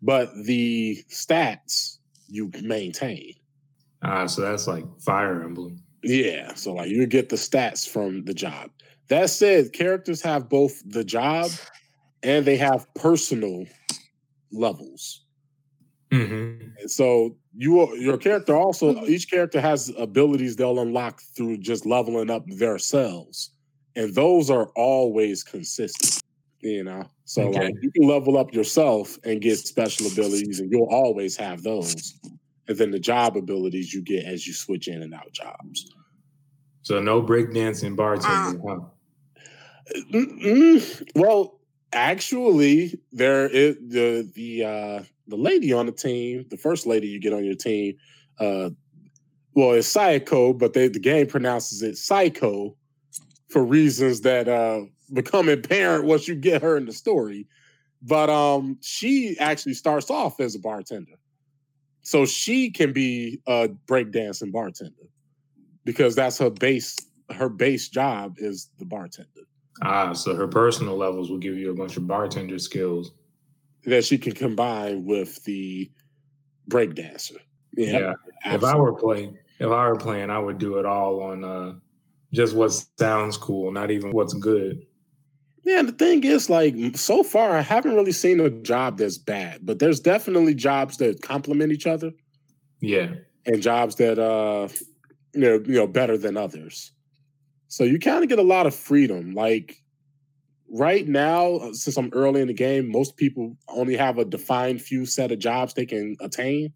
but 0.01 0.31
the 0.45 1.03
stats 1.11 1.97
you 2.27 2.51
maintain. 2.61 3.33
Ah, 4.01 4.27
so 4.27 4.41
that's 4.41 4.67
like 4.67 4.85
Fire 4.99 5.43
Emblem. 5.43 5.83
Yeah. 6.03 6.53
So 6.53 6.73
like 6.73 6.89
you 6.89 7.05
get 7.07 7.29
the 7.29 7.35
stats 7.35 7.87
from 7.87 8.25
the 8.25 8.33
job. 8.33 8.71
That 9.09 9.29
said, 9.31 9.73
characters 9.73 10.21
have 10.21 10.49
both 10.49 10.81
the 10.85 11.03
job 11.03 11.51
and 12.23 12.45
they 12.45 12.57
have 12.57 12.87
personal 12.93 13.65
levels. 14.51 15.25
Mm-hmm. 16.11 16.69
And 16.79 16.91
so 16.91 17.35
you 17.55 17.95
your 17.97 18.17
character 18.17 18.55
also 18.55 19.05
each 19.05 19.29
character 19.29 19.61
has 19.61 19.91
abilities 19.97 20.55
they'll 20.55 20.79
unlock 20.79 21.21
through 21.35 21.57
just 21.57 21.85
leveling 21.85 22.29
up 22.29 22.43
their 22.47 22.79
selves. 22.79 23.51
And 23.95 24.13
those 24.15 24.49
are 24.49 24.69
always 24.75 25.43
consistent. 25.43 26.21
You 26.61 26.83
know? 26.83 27.03
So 27.25 27.43
Okay. 27.43 27.65
like 27.65 27.75
you 27.81 27.91
can 27.91 28.07
level 28.07 28.37
up 28.37 28.53
yourself 28.53 29.17
and 29.23 29.41
get 29.41 29.57
special 29.57 30.07
abilities 30.07 30.59
and 30.59 30.71
you'll 30.71 30.89
always 30.89 31.35
have 31.37 31.63
those. 31.63 32.19
And 32.67 32.77
then 32.77 32.91
the 32.91 32.99
job 32.99 33.37
abilities 33.37 33.93
you 33.93 34.01
get 34.01 34.25
as 34.25 34.45
you 34.45 34.53
switch 34.53 34.87
in 34.87 35.01
and 35.01 35.13
out 35.13 35.31
jobs. 35.31 35.91
So 36.81 36.99
no 37.01 37.21
breakdancing 37.21 37.95
bartender, 37.95 38.61
huh? 38.67 38.79
Mm-mm. 39.95 41.03
Well, 41.15 41.59
actually, 41.93 42.99
there 43.11 43.47
is 43.47 43.75
the 43.87 44.29
the 44.35 44.63
uh 44.63 45.03
the 45.27 45.37
lady 45.37 45.73
on 45.73 45.85
the 45.85 45.91
team, 45.91 46.45
the 46.49 46.57
first 46.57 46.85
lady 46.85 47.07
you 47.07 47.19
get 47.19 47.33
on 47.33 47.43
your 47.43 47.55
team, 47.55 47.95
uh 48.39 48.69
well, 49.53 49.73
it's 49.73 49.93
Saeko, 49.93 50.57
but 50.57 50.73
they 50.73 50.87
the 50.87 50.99
game 50.99 51.27
pronounces 51.27 51.81
it 51.81 51.97
Psycho 51.97 52.75
for 53.49 53.63
reasons 53.63 54.21
that 54.21 54.47
uh 54.47 54.81
become 55.13 55.49
apparent 55.49 56.05
once 56.05 56.27
you 56.27 56.35
get 56.35 56.61
her 56.61 56.77
in 56.77 56.85
the 56.85 56.93
story. 56.93 57.47
But 58.01 58.29
um 58.29 58.77
she 58.81 59.37
actually 59.39 59.73
starts 59.73 60.09
off 60.09 60.39
as 60.39 60.55
a 60.55 60.59
bartender. 60.59 61.19
So 62.01 62.25
she 62.25 62.71
can 62.71 62.93
be 62.93 63.41
a 63.47 63.69
breakdancing 63.87 64.51
bartender 64.51 65.09
because 65.85 66.15
that's 66.15 66.37
her 66.39 66.49
base 66.49 66.95
her 67.31 67.49
base 67.49 67.89
job 67.89 68.35
is 68.37 68.69
the 68.79 68.85
bartender. 68.85 69.48
Ah, 69.81 70.13
so 70.13 70.35
her 70.35 70.47
personal 70.47 70.97
levels 70.97 71.29
will 71.29 71.37
give 71.37 71.57
you 71.57 71.71
a 71.71 71.73
bunch 71.75 71.95
of 71.97 72.05
bartender 72.07 72.59
skills. 72.59 73.11
that 73.85 74.03
she 74.03 74.17
can 74.17 74.33
combine 74.33 75.05
with 75.05 75.41
the 75.45 75.89
breakdancer. 76.69 77.37
Yeah. 77.77 78.13
If 78.45 78.63
I 78.63 78.75
were 78.75 78.93
playing, 78.93 79.37
if 79.59 79.67
I 79.69 79.87
were 79.87 79.95
playing, 79.95 80.29
I 80.29 80.39
would 80.39 80.57
do 80.57 80.77
it 80.79 80.85
all 80.85 81.21
on 81.21 81.43
uh 81.43 81.75
just 82.33 82.55
what 82.55 82.69
sounds 82.99 83.37
cool, 83.37 83.71
not 83.71 83.89
even 83.89 84.11
what's 84.11 84.33
good. 84.33 84.85
Yeah, 85.63 85.81
the 85.81 85.91
thing 85.91 86.23
is, 86.23 86.49
like, 86.49 86.75
so 86.95 87.21
far, 87.23 87.51
I 87.51 87.61
haven't 87.61 87.95
really 87.95 88.11
seen 88.11 88.39
a 88.39 88.49
job 88.49 88.97
that's 88.97 89.17
bad, 89.17 89.65
but 89.65 89.79
there's 89.79 89.99
definitely 89.99 90.53
jobs 90.55 90.97
that 90.97 91.21
complement 91.21 91.71
each 91.71 91.85
other 91.87 92.11
Yeah. 92.81 93.15
and 93.45 93.61
jobs 93.61 93.95
that, 93.95 94.17
uh, 94.19 94.67
you 95.33 95.41
know, 95.41 95.53
you 95.65 95.75
know, 95.75 95.87
better 95.87 96.17
than 96.17 96.37
others. 96.37 96.91
So 97.69 97.83
you 97.83 97.99
kind 97.99 98.23
of 98.23 98.29
get 98.29 98.39
a 98.39 98.43
lot 98.43 98.65
of 98.65 98.75
freedom. 98.75 99.33
Like 99.33 99.77
right 100.69 101.07
now, 101.07 101.55
uh, 101.57 101.73
since 101.73 101.97
I'm 101.97 102.09
early 102.13 102.41
in 102.41 102.47
the 102.47 102.53
game, 102.53 102.91
most 102.91 103.15
people 103.15 103.55
only 103.69 103.95
have 103.95 104.17
a 104.17 104.25
defined 104.25 104.81
few 104.81 105.05
set 105.05 105.31
of 105.31 105.39
jobs 105.39 105.73
they 105.73 105.85
can 105.85 106.17
attain. 106.19 106.73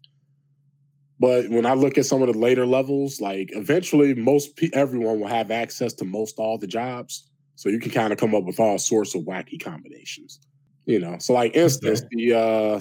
But 1.20 1.48
when 1.48 1.66
I 1.66 1.74
look 1.74 1.98
at 1.98 2.06
some 2.06 2.22
of 2.22 2.32
the 2.32 2.38
later 2.38 2.66
levels, 2.66 3.20
like 3.20 3.50
eventually, 3.52 4.14
most 4.14 4.56
pe- 4.56 4.70
everyone 4.72 5.20
will 5.20 5.28
have 5.28 5.50
access 5.50 5.92
to 5.94 6.04
most 6.04 6.38
all 6.38 6.58
the 6.58 6.66
jobs. 6.66 7.28
So 7.56 7.68
you 7.68 7.78
can 7.78 7.92
kind 7.92 8.12
of 8.12 8.18
come 8.18 8.34
up 8.34 8.44
with 8.44 8.58
all 8.58 8.78
sorts 8.78 9.14
of 9.14 9.22
wacky 9.22 9.62
combinations. 9.62 10.40
You 10.86 10.98
know, 10.98 11.16
so 11.18 11.32
like 11.32 11.56
instance, 11.56 12.02
the 12.10 12.34
uh 12.34 12.80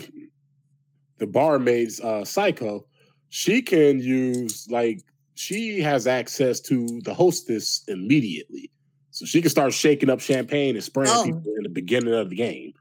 the 1.20 1.28
barmaid's 1.28 2.02
uh 2.02 2.26
psycho, 2.26 2.86
she 3.30 3.62
can 3.62 4.00
use 4.00 4.68
like 4.70 5.04
she 5.36 5.80
has 5.82 6.08
access 6.08 6.60
to 6.62 7.02
the 7.04 7.14
hostess 7.14 7.84
immediately. 7.88 8.72
So 9.12 9.26
she 9.26 9.42
can 9.42 9.50
start 9.50 9.74
shaking 9.74 10.10
up 10.10 10.20
champagne 10.20 10.76
and 10.76 10.84
spraying 10.84 11.14
Oh. 11.16 11.24
people 11.24 11.54
in 11.58 11.64
the 11.64 11.70
beginning 11.70 12.14
of 12.14 12.30
the 12.30 12.36
game. 12.36 12.74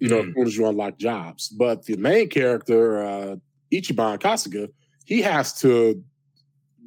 You 0.00 0.08
know, 0.08 0.22
Mm. 0.22 0.28
as 0.28 0.34
soon 0.34 0.46
as 0.46 0.56
you 0.56 0.66
unlock 0.66 0.98
jobs. 0.98 1.48
But 1.48 1.84
the 1.84 1.96
main 1.96 2.28
character, 2.28 3.02
uh 3.02 3.36
Ichiban 3.72 4.18
Kasuga, 4.20 4.68
he 5.04 5.20
has 5.22 5.58
to 5.60 6.02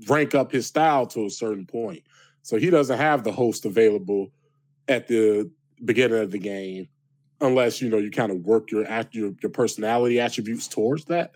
rank 0.07 0.35
up 0.35 0.51
his 0.51 0.67
style 0.67 1.05
to 1.07 1.25
a 1.25 1.29
certain 1.29 1.65
point. 1.65 2.03
So 2.43 2.57
he 2.57 2.69
doesn't 2.69 2.97
have 2.97 3.23
the 3.23 3.31
host 3.31 3.65
available 3.65 4.31
at 4.87 5.07
the 5.07 5.49
beginning 5.83 6.19
of 6.19 6.31
the 6.31 6.39
game 6.39 6.87
unless 7.41 7.81
you 7.81 7.89
know 7.89 7.97
you 7.97 8.09
kind 8.11 8.31
of 8.31 8.39
work 8.45 8.71
your 8.71 8.85
act 8.87 9.13
your, 9.13 9.31
your 9.41 9.51
personality 9.51 10.19
attributes 10.19 10.67
towards 10.67 11.05
that. 11.05 11.31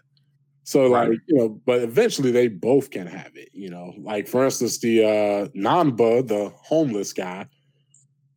So 0.71 0.89
Right. 0.89 1.09
like, 1.09 1.19
you 1.27 1.35
know, 1.37 1.49
but 1.65 1.81
eventually 1.81 2.31
they 2.31 2.47
both 2.47 2.91
can 2.91 3.05
have 3.05 3.31
it, 3.35 3.49
you 3.51 3.69
know. 3.69 3.93
Like 3.97 4.25
for 4.25 4.45
instance, 4.45 4.79
the 4.79 5.03
uh 5.03 5.47
Namba, 5.49 6.25
the 6.25 6.49
homeless 6.55 7.11
guy, 7.11 7.47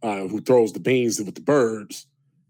uh, 0.02 0.26
who 0.26 0.40
throws 0.40 0.72
the 0.72 0.80
beans 0.80 1.20
with 1.20 1.36
the 1.36 1.40
birds, 1.40 2.08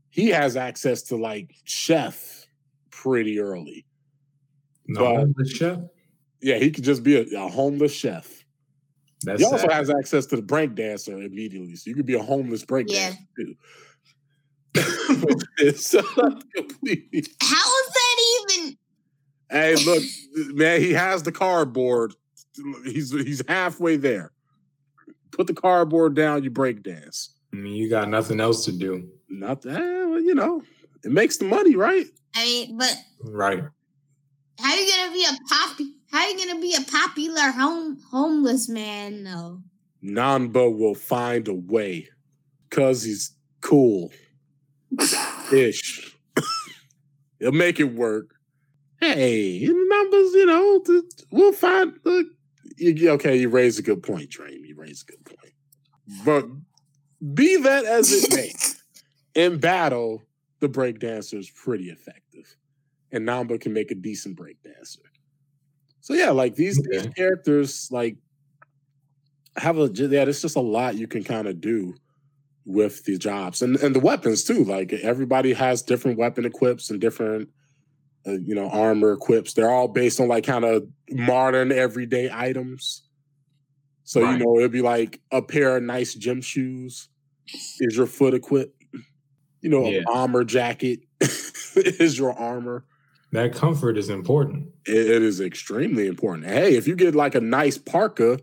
he 0.08 0.28
has 0.30 0.56
access 0.56 1.02
to 1.02 1.16
like 1.16 1.54
chef 1.64 2.46
pretty 2.90 3.38
early. 3.38 3.84
No, 4.86 5.00
But- 5.26 5.36
the 5.36 5.46
chef. 5.48 5.78
Yeah, 6.40 6.56
he 6.58 6.70
could 6.70 6.84
just 6.84 7.02
be 7.02 7.16
a, 7.16 7.24
a 7.38 7.48
homeless 7.50 7.92
chef. 7.94 8.42
That's 9.24 9.40
he 9.40 9.44
also 9.44 9.58
sad. 9.68 9.72
has 9.72 9.90
access 9.90 10.24
to 10.26 10.36
the 10.36 10.42
break 10.42 10.74
dancer 10.74 11.20
immediately, 11.20 11.76
so 11.76 11.90
you 11.90 11.94
could 11.96 12.06
be 12.06 12.14
a 12.14 12.22
homeless 12.22 12.64
break 12.64 12.86
Yeah. 12.90 13.10
dancer 13.10 13.26
too. 13.36 13.54
it's 15.58 15.90
completely. 15.90 17.24
How 17.42 17.68
is 17.80 17.88
that 17.98 18.03
even? 18.03 18.03
Hey, 19.54 19.76
look, 19.76 20.02
man, 20.52 20.80
he 20.80 20.92
has 20.94 21.22
the 21.22 21.30
cardboard. 21.30 22.12
He's 22.84 23.12
he's 23.12 23.40
halfway 23.46 23.96
there. 23.96 24.32
Put 25.30 25.46
the 25.46 25.54
cardboard 25.54 26.16
down, 26.16 26.42
you 26.42 26.50
break 26.50 26.82
dance. 26.82 27.36
I 27.52 27.56
mean, 27.58 27.74
you 27.74 27.88
got 27.88 28.08
nothing 28.08 28.40
else 28.40 28.64
to 28.64 28.72
do, 28.72 29.08
Not 29.28 29.62
that, 29.62 29.78
well, 29.78 30.20
you 30.20 30.34
know, 30.34 30.60
it 31.04 31.12
makes 31.12 31.36
the 31.36 31.44
money, 31.44 31.76
right? 31.76 32.04
I 32.34 32.44
mean, 32.44 32.78
but 32.78 32.96
right? 33.22 33.62
how 34.58 34.74
you 34.74 34.90
gonna 34.90 35.12
be 35.12 35.24
a 35.24 35.38
poppy? 35.48 35.92
How 36.10 36.28
you 36.28 36.36
gonna 36.36 36.60
be 36.60 36.74
a 36.74 36.90
popular 36.90 37.52
home 37.52 38.00
homeless 38.10 38.68
man 38.68 39.22
though? 39.22 39.62
Namba 40.04 40.76
will 40.76 40.96
find 40.96 41.46
a 41.46 41.54
way 41.54 42.08
because 42.68 43.04
he's 43.04 43.36
cool 43.60 44.10
ish. 45.52 46.12
He'll 47.38 47.52
make 47.52 47.78
it 47.78 47.94
work. 47.94 48.33
Hey, 49.12 49.62
in 49.62 49.68
the 49.68 49.86
numbers, 49.88 50.32
you 50.32 50.46
know, 50.46 50.82
th- 50.86 51.04
we'll 51.30 51.52
find. 51.52 51.92
Look, 52.04 52.26
you, 52.78 53.10
okay, 53.10 53.36
you 53.36 53.50
raise 53.50 53.78
a 53.78 53.82
good 53.82 54.02
point, 54.02 54.30
Dream. 54.30 54.64
You 54.64 54.76
raise 54.76 55.02
a 55.02 55.12
good 55.12 55.24
point. 55.24 55.52
But 56.24 56.46
be 57.34 57.56
that 57.58 57.84
as 57.84 58.10
it 58.12 58.34
may, 58.34 58.52
in 59.42 59.58
battle, 59.58 60.22
the 60.60 60.68
breakdancer 60.68 61.38
is 61.38 61.50
pretty 61.50 61.90
effective, 61.90 62.56
and 63.12 63.28
Namba 63.28 63.60
can 63.60 63.74
make 63.74 63.90
a 63.90 63.94
decent 63.94 64.38
breakdancer. 64.38 64.98
So 66.00 66.14
yeah, 66.14 66.30
like 66.30 66.54
these, 66.54 66.80
these 66.90 67.06
characters, 67.14 67.88
like 67.90 68.16
have 69.56 69.78
a 69.78 69.90
yeah, 69.94 70.22
it's 70.22 70.42
just 70.42 70.56
a 70.56 70.60
lot 70.60 70.96
you 70.96 71.06
can 71.06 71.24
kind 71.24 71.46
of 71.46 71.60
do 71.60 71.94
with 72.64 73.04
the 73.04 73.18
jobs 73.18 73.60
and 73.60 73.76
and 73.76 73.94
the 73.94 74.00
weapons 74.00 74.44
too. 74.44 74.64
Like 74.64 74.92
everybody 74.92 75.52
has 75.52 75.82
different 75.82 76.18
weapon 76.18 76.44
equips 76.44 76.90
and 76.90 77.00
different 77.00 77.50
uh, 78.26 78.32
you 78.32 78.54
know 78.54 78.68
armor 78.70 79.12
equips. 79.12 79.52
They're 79.54 79.70
all 79.70 79.88
based 79.88 80.20
on 80.20 80.28
like 80.28 80.44
kind 80.44 80.64
of 80.64 80.86
modern 81.10 81.72
everyday 81.72 82.30
items. 82.32 83.02
So 84.04 84.22
Right. 84.22 84.38
you 84.38 84.44
know 84.44 84.58
it'd 84.58 84.72
be 84.72 84.82
like 84.82 85.20
a 85.32 85.40
pair 85.42 85.76
of 85.76 85.82
nice 85.82 86.14
gym 86.14 86.40
shoes 86.40 87.08
is 87.80 87.96
your 87.96 88.06
foot 88.06 88.34
equipped. 88.34 88.82
You 89.60 89.70
know, 89.70 89.88
Yeah. 89.88 90.00
a 90.00 90.02
bomber 90.04 90.44
jacket 90.44 91.00
is 91.20 92.18
your 92.18 92.32
armor. 92.32 92.84
That 93.32 93.52
comfort 93.54 93.96
is 93.98 94.10
important. 94.10 94.68
It- 94.86 95.10
it 95.10 95.22
is 95.22 95.40
extremely 95.40 96.06
important. 96.06 96.46
Hey, 96.46 96.76
if 96.76 96.86
you 96.86 96.94
get 96.94 97.14
like 97.14 97.34
a 97.34 97.40
nice 97.40 97.78
parka 97.78 98.38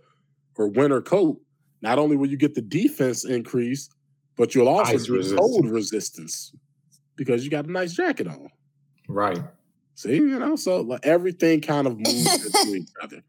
or 0.58 0.68
winter 0.68 1.02
coat, 1.02 1.40
not 1.82 1.98
only 2.00 2.16
will 2.16 2.28
you 2.30 2.38
get 2.38 2.56
the 2.56 2.62
defense 2.62 3.24
increase, 3.24 3.88
but 4.36 4.54
you'll 4.56 4.68
also 4.68 4.94
Ice 4.94 5.04
get 5.04 5.12
resistance. 5.14 5.40
cold 5.40 5.70
resistance 5.70 6.52
because 7.16 7.44
you 7.44 7.50
got 7.52 7.66
a 7.66 7.72
nice 7.72 7.94
jacket 7.94 8.28
on. 8.28 8.50
Right. 9.08 9.40
See, 9.96 10.16
you 10.16 10.40
know, 10.40 10.56
so 10.56 10.82
like 10.82 11.06
everything 11.06 11.62
kind 11.62 11.88
of 11.88 11.98
moves 11.98 12.46
into 12.46 12.76
each 12.76 12.90
other. 13.02 13.24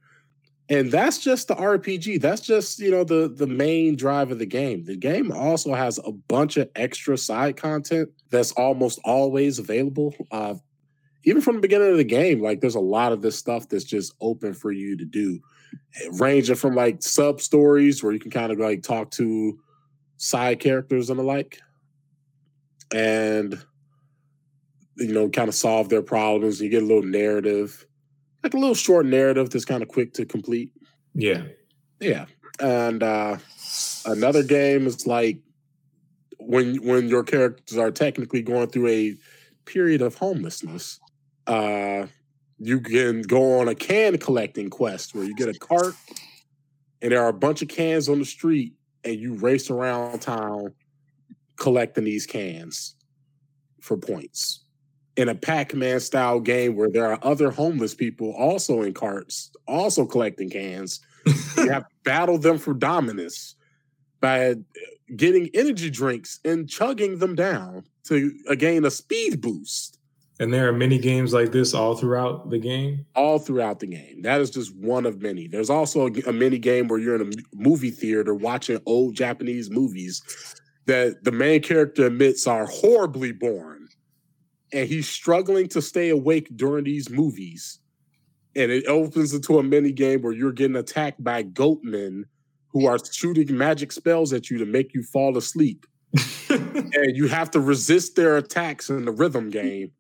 And 0.68 0.90
that's 0.90 1.18
just 1.18 1.48
the 1.48 1.54
RPG. 1.54 2.20
That's 2.20 2.40
just, 2.40 2.78
you 2.78 2.90
know, 2.90 3.04
the 3.04 3.28
the 3.28 3.46
main 3.46 3.96
drive 3.96 4.30
of 4.30 4.38
the 4.38 4.46
game. 4.46 4.84
The 4.84 4.96
game 4.96 5.32
also 5.32 5.74
has 5.74 5.98
a 5.98 6.12
bunch 6.12 6.56
of 6.56 6.70
extra 6.76 7.18
side 7.18 7.56
content 7.56 8.08
that's 8.30 8.52
almost 8.52 9.00
always 9.04 9.58
available. 9.58 10.14
Uh 10.30 10.54
even 11.24 11.42
from 11.42 11.56
the 11.56 11.60
beginning 11.60 11.90
of 11.90 11.98
the 11.98 12.04
game, 12.04 12.40
like 12.40 12.60
there's 12.60 12.74
a 12.74 12.80
lot 12.80 13.12
of 13.12 13.22
this 13.22 13.38
stuff 13.38 13.68
that's 13.68 13.84
just 13.84 14.14
open 14.20 14.54
for 14.54 14.72
you 14.72 14.96
to 14.96 15.04
do. 15.04 15.40
Ranging 16.12 16.56
from 16.56 16.74
like 16.74 17.02
sub 17.02 17.40
stories 17.40 18.02
where 18.02 18.12
you 18.12 18.18
can 18.18 18.30
kind 18.30 18.50
of 18.50 18.58
like 18.58 18.82
talk 18.82 19.10
to 19.12 19.58
side 20.16 20.60
characters 20.60 21.10
and 21.10 21.18
the 21.18 21.22
like. 21.22 21.60
And 22.92 23.62
you 24.96 25.12
know, 25.12 25.28
kind 25.28 25.48
of 25.48 25.54
solve 25.54 25.88
their 25.88 26.02
problems. 26.02 26.60
You 26.60 26.68
get 26.68 26.82
a 26.82 26.86
little 26.86 27.02
narrative, 27.02 27.86
like 28.42 28.54
a 28.54 28.58
little 28.58 28.74
short 28.74 29.06
narrative 29.06 29.50
that's 29.50 29.64
kind 29.64 29.82
of 29.82 29.88
quick 29.88 30.12
to 30.14 30.24
complete. 30.24 30.72
Yeah. 31.14 31.44
Yeah. 32.00 32.26
And 32.60 33.02
uh 33.02 33.38
another 34.06 34.42
game 34.42 34.86
is 34.86 35.06
like 35.06 35.38
when 36.38 36.76
when 36.86 37.08
your 37.08 37.22
characters 37.22 37.78
are 37.78 37.90
technically 37.90 38.42
going 38.42 38.68
through 38.68 38.88
a 38.88 39.16
period 39.64 40.02
of 40.02 40.16
homelessness, 40.16 41.00
uh 41.46 42.06
you 42.58 42.80
can 42.80 43.22
go 43.22 43.58
on 43.58 43.68
a 43.68 43.74
can 43.74 44.18
collecting 44.18 44.70
quest 44.70 45.14
where 45.14 45.24
you 45.24 45.34
get 45.34 45.48
a 45.48 45.58
cart 45.58 45.94
and 47.00 47.10
there 47.10 47.22
are 47.22 47.28
a 47.28 47.32
bunch 47.34 47.62
of 47.62 47.68
cans 47.68 48.08
on 48.08 48.20
the 48.20 48.24
street 48.24 48.74
and 49.04 49.16
you 49.16 49.34
race 49.34 49.68
around 49.68 50.20
town 50.20 50.72
collecting 51.56 52.04
these 52.04 52.26
cans 52.26 52.94
for 53.80 53.96
points. 53.96 54.61
In 55.16 55.28
a 55.28 55.34
Pac-Man 55.34 56.00
style 56.00 56.40
game 56.40 56.74
where 56.74 56.90
there 56.90 57.06
are 57.12 57.18
other 57.22 57.50
homeless 57.50 57.94
people 57.94 58.32
also 58.32 58.80
in 58.80 58.94
carts, 58.94 59.50
also 59.68 60.06
collecting 60.06 60.48
cans 60.48 61.00
you 61.26 61.32
have 61.70 61.88
to 61.88 61.94
battle 62.04 62.38
them 62.38 62.58
for 62.58 62.74
dominance 62.74 63.54
by 64.20 64.50
uh, 64.50 64.54
getting 65.14 65.50
energy 65.54 65.90
drinks 65.90 66.40
and 66.44 66.68
chugging 66.68 67.18
them 67.18 67.34
down 67.34 67.84
to 68.04 68.32
uh, 68.48 68.54
gain 68.54 68.84
a 68.84 68.90
speed 68.90 69.40
boost 69.40 69.98
and 70.40 70.52
there 70.52 70.68
are 70.68 70.72
many 70.72 70.98
games 70.98 71.32
like 71.32 71.52
this 71.52 71.72
all 71.72 71.94
throughout 71.94 72.50
the 72.50 72.58
game. 72.58 73.06
all 73.14 73.38
throughout 73.38 73.78
the 73.78 73.86
game. 73.86 74.22
That 74.22 74.40
is 74.40 74.50
just 74.50 74.74
one 74.74 75.06
of 75.06 75.22
many. 75.22 75.46
There's 75.46 75.70
also 75.70 76.08
a, 76.08 76.12
a 76.26 76.32
mini 76.32 76.58
game 76.58 76.88
where 76.88 76.98
you're 76.98 77.14
in 77.14 77.28
a 77.28 77.32
movie 77.54 77.92
theater 77.92 78.34
watching 78.34 78.80
old 78.84 79.14
Japanese 79.14 79.70
movies 79.70 80.20
that 80.86 81.22
the 81.22 81.30
main 81.30 81.62
character 81.62 82.06
admits 82.06 82.48
are 82.48 82.66
horribly 82.66 83.30
boring. 83.30 83.71
And 84.72 84.88
he's 84.88 85.08
struggling 85.08 85.68
to 85.68 85.82
stay 85.82 86.08
awake 86.08 86.48
during 86.56 86.84
these 86.84 87.10
movies. 87.10 87.78
And 88.56 88.70
it 88.70 88.86
opens 88.86 89.32
into 89.34 89.58
a 89.58 89.62
mini 89.62 89.92
game 89.92 90.22
where 90.22 90.32
you're 90.32 90.52
getting 90.52 90.76
attacked 90.76 91.22
by 91.22 91.42
goatmen 91.42 92.24
who 92.68 92.86
are 92.86 92.98
shooting 93.12 93.56
magic 93.56 93.92
spells 93.92 94.32
at 94.32 94.50
you 94.50 94.58
to 94.58 94.66
make 94.66 94.94
you 94.94 95.02
fall 95.02 95.36
asleep. 95.36 95.86
and 96.50 97.16
you 97.16 97.28
have 97.28 97.50
to 97.50 97.60
resist 97.60 98.16
their 98.16 98.36
attacks 98.36 98.90
in 98.90 99.04
the 99.04 99.12
rhythm 99.12 99.50
game 99.50 99.90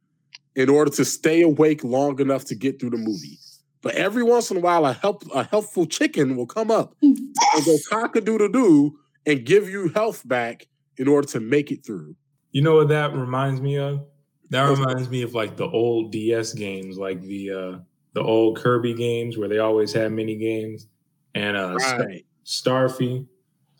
in 0.54 0.68
order 0.68 0.90
to 0.90 1.04
stay 1.04 1.42
awake 1.42 1.82
long 1.82 2.20
enough 2.20 2.44
to 2.46 2.54
get 2.54 2.78
through 2.78 2.90
the 2.90 2.98
movie. 2.98 3.38
But 3.82 3.94
every 3.94 4.22
once 4.22 4.50
in 4.50 4.58
a 4.58 4.60
while, 4.60 4.86
a 4.86 4.92
help 4.92 5.24
a 5.34 5.44
helpful 5.44 5.86
chicken 5.86 6.36
will 6.36 6.46
come 6.46 6.70
up 6.70 6.94
and 7.02 7.64
go 7.64 7.76
cock 7.88 8.14
a 8.16 8.20
doodle 8.20 8.48
doo 8.48 8.98
and 9.26 9.44
give 9.44 9.68
you 9.68 9.88
health 9.88 10.26
back 10.26 10.66
in 10.98 11.08
order 11.08 11.26
to 11.28 11.40
make 11.40 11.70
it 11.70 11.84
through. 11.84 12.14
You 12.52 12.62
know 12.62 12.76
what 12.76 12.88
that 12.88 13.14
reminds 13.14 13.60
me 13.60 13.78
of? 13.78 14.04
That 14.52 14.68
reminds 14.68 15.08
me 15.08 15.22
of 15.22 15.34
like 15.34 15.56
the 15.56 15.66
old 15.66 16.12
DS 16.12 16.52
games, 16.52 16.98
like 16.98 17.22
the 17.22 17.50
uh 17.50 17.78
the 18.12 18.20
old 18.20 18.58
Kirby 18.58 18.92
games 18.92 19.38
where 19.38 19.48
they 19.48 19.58
always 19.58 19.94
had 19.94 20.12
mini 20.12 20.36
games 20.36 20.88
and 21.34 21.56
uh 21.56 21.78
Star- 21.78 22.10
Starfy, 22.44 23.26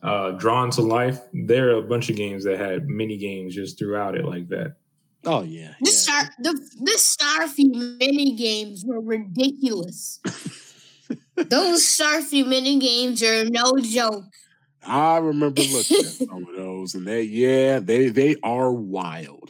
uh 0.03 0.31
Drawn 0.31 0.71
to 0.71 0.81
Life. 0.81 1.21
There 1.35 1.69
are 1.73 1.79
a 1.79 1.83
bunch 1.83 2.09
of 2.09 2.17
games 2.17 2.45
that 2.45 2.59
had 2.59 2.87
mini 2.87 3.19
games 3.19 3.55
just 3.55 3.79
throughout 3.79 4.17
it 4.17 4.25
like 4.25 4.49
that. 4.49 4.77
Oh 5.27 5.43
yeah. 5.43 5.75
The 5.83 5.91
star 5.91 6.31
the 6.39 6.53
the 6.81 6.97
Starfy 6.97 7.99
mini 7.99 8.35
games 8.35 8.83
were 8.87 9.03
ridiculous. 9.03 10.21
Those 11.37 11.83
Starfy 11.83 12.47
mini 12.47 12.79
games 12.79 13.23
are 13.23 13.45
no 13.45 13.77
joke. 13.79 14.25
I 14.87 15.19
remember 15.19 15.61
looking 15.61 15.99
at 15.99 16.13
some 16.13 16.47
of 16.49 16.57
those, 16.57 16.95
and 16.95 17.07
they 17.07 17.25
yeah 17.25 17.79
they 17.79 18.09
they 18.09 18.37
are 18.43 18.73
wild. 18.73 19.42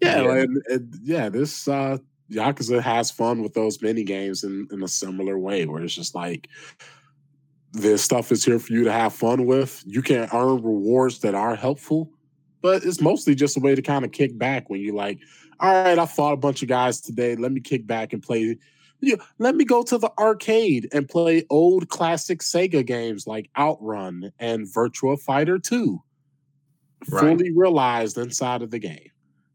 Yeah, 0.00 0.22
Yeah. 0.22 0.34
And, 0.34 0.62
and 0.68 0.98
yeah. 1.02 1.28
This 1.28 1.68
uh 1.68 1.98
Yakuza 2.30 2.80
has 2.80 3.10
fun 3.10 3.42
with 3.42 3.54
those 3.54 3.82
mini 3.82 4.04
games 4.04 4.44
in 4.44 4.68
in 4.72 4.82
a 4.82 4.88
similar 4.88 5.38
way, 5.38 5.66
where 5.66 5.82
it's 5.82 5.94
just 5.94 6.14
like 6.14 6.48
this 7.72 8.02
stuff 8.02 8.32
is 8.32 8.44
here 8.44 8.58
for 8.58 8.72
you 8.72 8.84
to 8.84 8.92
have 8.92 9.14
fun 9.14 9.46
with. 9.46 9.82
You 9.86 10.02
can 10.02 10.28
earn 10.32 10.62
rewards 10.62 11.20
that 11.20 11.34
are 11.34 11.54
helpful, 11.54 12.10
but 12.62 12.84
it's 12.84 13.00
mostly 13.00 13.34
just 13.34 13.56
a 13.56 13.60
way 13.60 13.74
to 13.74 13.82
kind 13.82 14.04
of 14.04 14.12
kick 14.12 14.36
back 14.36 14.68
when 14.68 14.80
you're 14.80 14.94
like, 14.94 15.18
all 15.60 15.72
right, 15.72 15.98
I 15.98 16.06
fought 16.06 16.32
a 16.32 16.38
bunch 16.38 16.62
of 16.62 16.68
guys 16.68 17.00
today. 17.00 17.36
Let 17.36 17.52
me 17.52 17.60
kick 17.60 17.86
back 17.86 18.12
and 18.12 18.22
play. 18.22 18.56
Yeah, 19.00 19.16
let 19.38 19.54
me 19.54 19.64
go 19.64 19.82
to 19.84 19.98
the 19.98 20.10
arcade 20.18 20.88
and 20.92 21.08
play 21.08 21.44
old 21.48 21.88
classic 21.88 22.40
Sega 22.40 22.84
games 22.84 23.26
like 23.26 23.48
Outrun 23.56 24.32
and 24.38 24.66
Virtua 24.66 25.18
Fighter 25.20 25.58
2. 25.58 26.02
Right. 27.08 27.20
Fully 27.20 27.50
realized 27.52 28.18
inside 28.18 28.60
of 28.60 28.70
the 28.70 28.78
game. 28.78 29.10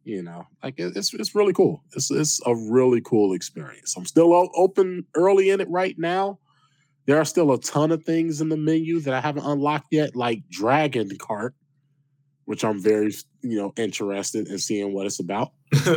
You 0.05 0.21
know, 0.21 0.45
like 0.63 0.75
it's 0.77 1.13
it's 1.13 1.35
really 1.35 1.51
cool. 1.51 1.83
It's 1.93 2.11
it's 2.11 2.39
a 2.45 2.55
really 2.55 3.01
cool 3.01 3.33
experience. 3.33 3.95
I'm 3.97 4.05
still 4.05 4.49
open 4.55 5.05
early 5.15 5.49
in 5.49 5.59
it 5.59 5.69
right 5.69 5.95
now. 5.97 6.39
There 7.07 7.19
are 7.19 7.25
still 7.25 7.51
a 7.51 7.59
ton 7.59 7.91
of 7.91 8.03
things 8.03 8.39
in 8.39 8.49
the 8.49 8.57
menu 8.57 8.99
that 9.01 9.13
I 9.13 9.19
haven't 9.19 9.45
unlocked 9.45 9.87
yet, 9.91 10.15
like 10.15 10.43
Dragon 10.49 11.09
Kart, 11.09 11.51
which 12.45 12.63
I'm 12.63 12.81
very 12.81 13.13
you 13.41 13.57
know 13.57 13.73
interested 13.77 14.47
in 14.47 14.59
seeing 14.59 14.93
what 14.93 15.05
it's 15.05 15.19
about. 15.19 15.51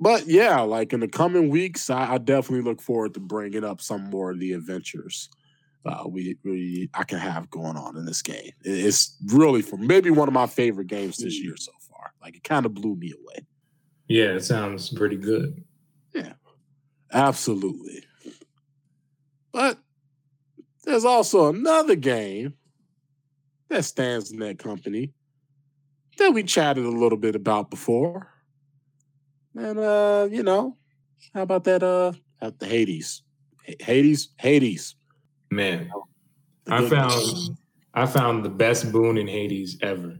But 0.00 0.28
yeah, 0.28 0.60
like 0.60 0.92
in 0.92 1.00
the 1.00 1.08
coming 1.08 1.48
weeks, 1.48 1.90
I, 1.90 2.14
I 2.14 2.18
definitely 2.18 2.62
look 2.62 2.80
forward 2.80 3.14
to 3.14 3.20
bringing 3.20 3.64
up 3.64 3.80
some 3.80 4.08
more 4.10 4.30
of 4.30 4.38
the 4.38 4.52
adventures 4.52 5.28
uh, 5.88 6.04
we 6.06 6.36
we 6.44 6.90
I 6.94 7.04
can 7.04 7.18
have 7.18 7.50
going 7.50 7.76
on 7.76 7.96
in 7.96 8.04
this 8.04 8.22
game. 8.22 8.50
It's 8.62 9.16
really 9.26 9.62
for 9.62 9.76
maybe 9.76 10.10
one 10.10 10.28
of 10.28 10.34
my 10.34 10.46
favorite 10.46 10.88
games 10.88 11.16
this 11.18 11.40
year 11.40 11.56
so. 11.56 11.72
Like 12.22 12.36
it 12.36 12.44
kind 12.44 12.66
of 12.66 12.74
blew 12.74 12.96
me 12.96 13.12
away. 13.12 13.46
yeah, 14.08 14.34
it 14.34 14.44
sounds 14.44 14.88
pretty 14.90 15.16
good. 15.16 15.62
Yeah, 16.14 16.32
absolutely. 17.12 18.04
But 19.52 19.78
there's 20.84 21.04
also 21.04 21.48
another 21.48 21.96
game 21.96 22.54
that 23.68 23.84
stands 23.84 24.30
in 24.32 24.38
that 24.40 24.58
company 24.58 25.12
that 26.18 26.32
we 26.32 26.42
chatted 26.42 26.84
a 26.84 26.90
little 26.90 27.18
bit 27.18 27.36
about 27.36 27.70
before. 27.70 28.28
And 29.54 29.78
uh, 29.78 30.28
you 30.30 30.42
know, 30.42 30.76
how 31.34 31.42
about 31.42 31.64
that 31.64 31.82
uh 31.82 32.12
at 32.40 32.58
the 32.58 32.66
Hades? 32.66 33.22
H- 33.66 33.76
Hades, 33.82 34.28
Hades. 34.38 34.94
Man, 35.50 35.90
I 36.68 36.88
found 36.88 37.56
I 37.94 38.06
found 38.06 38.44
the 38.44 38.50
best 38.50 38.92
boon 38.92 39.16
in 39.18 39.26
Hades 39.28 39.78
ever. 39.82 40.18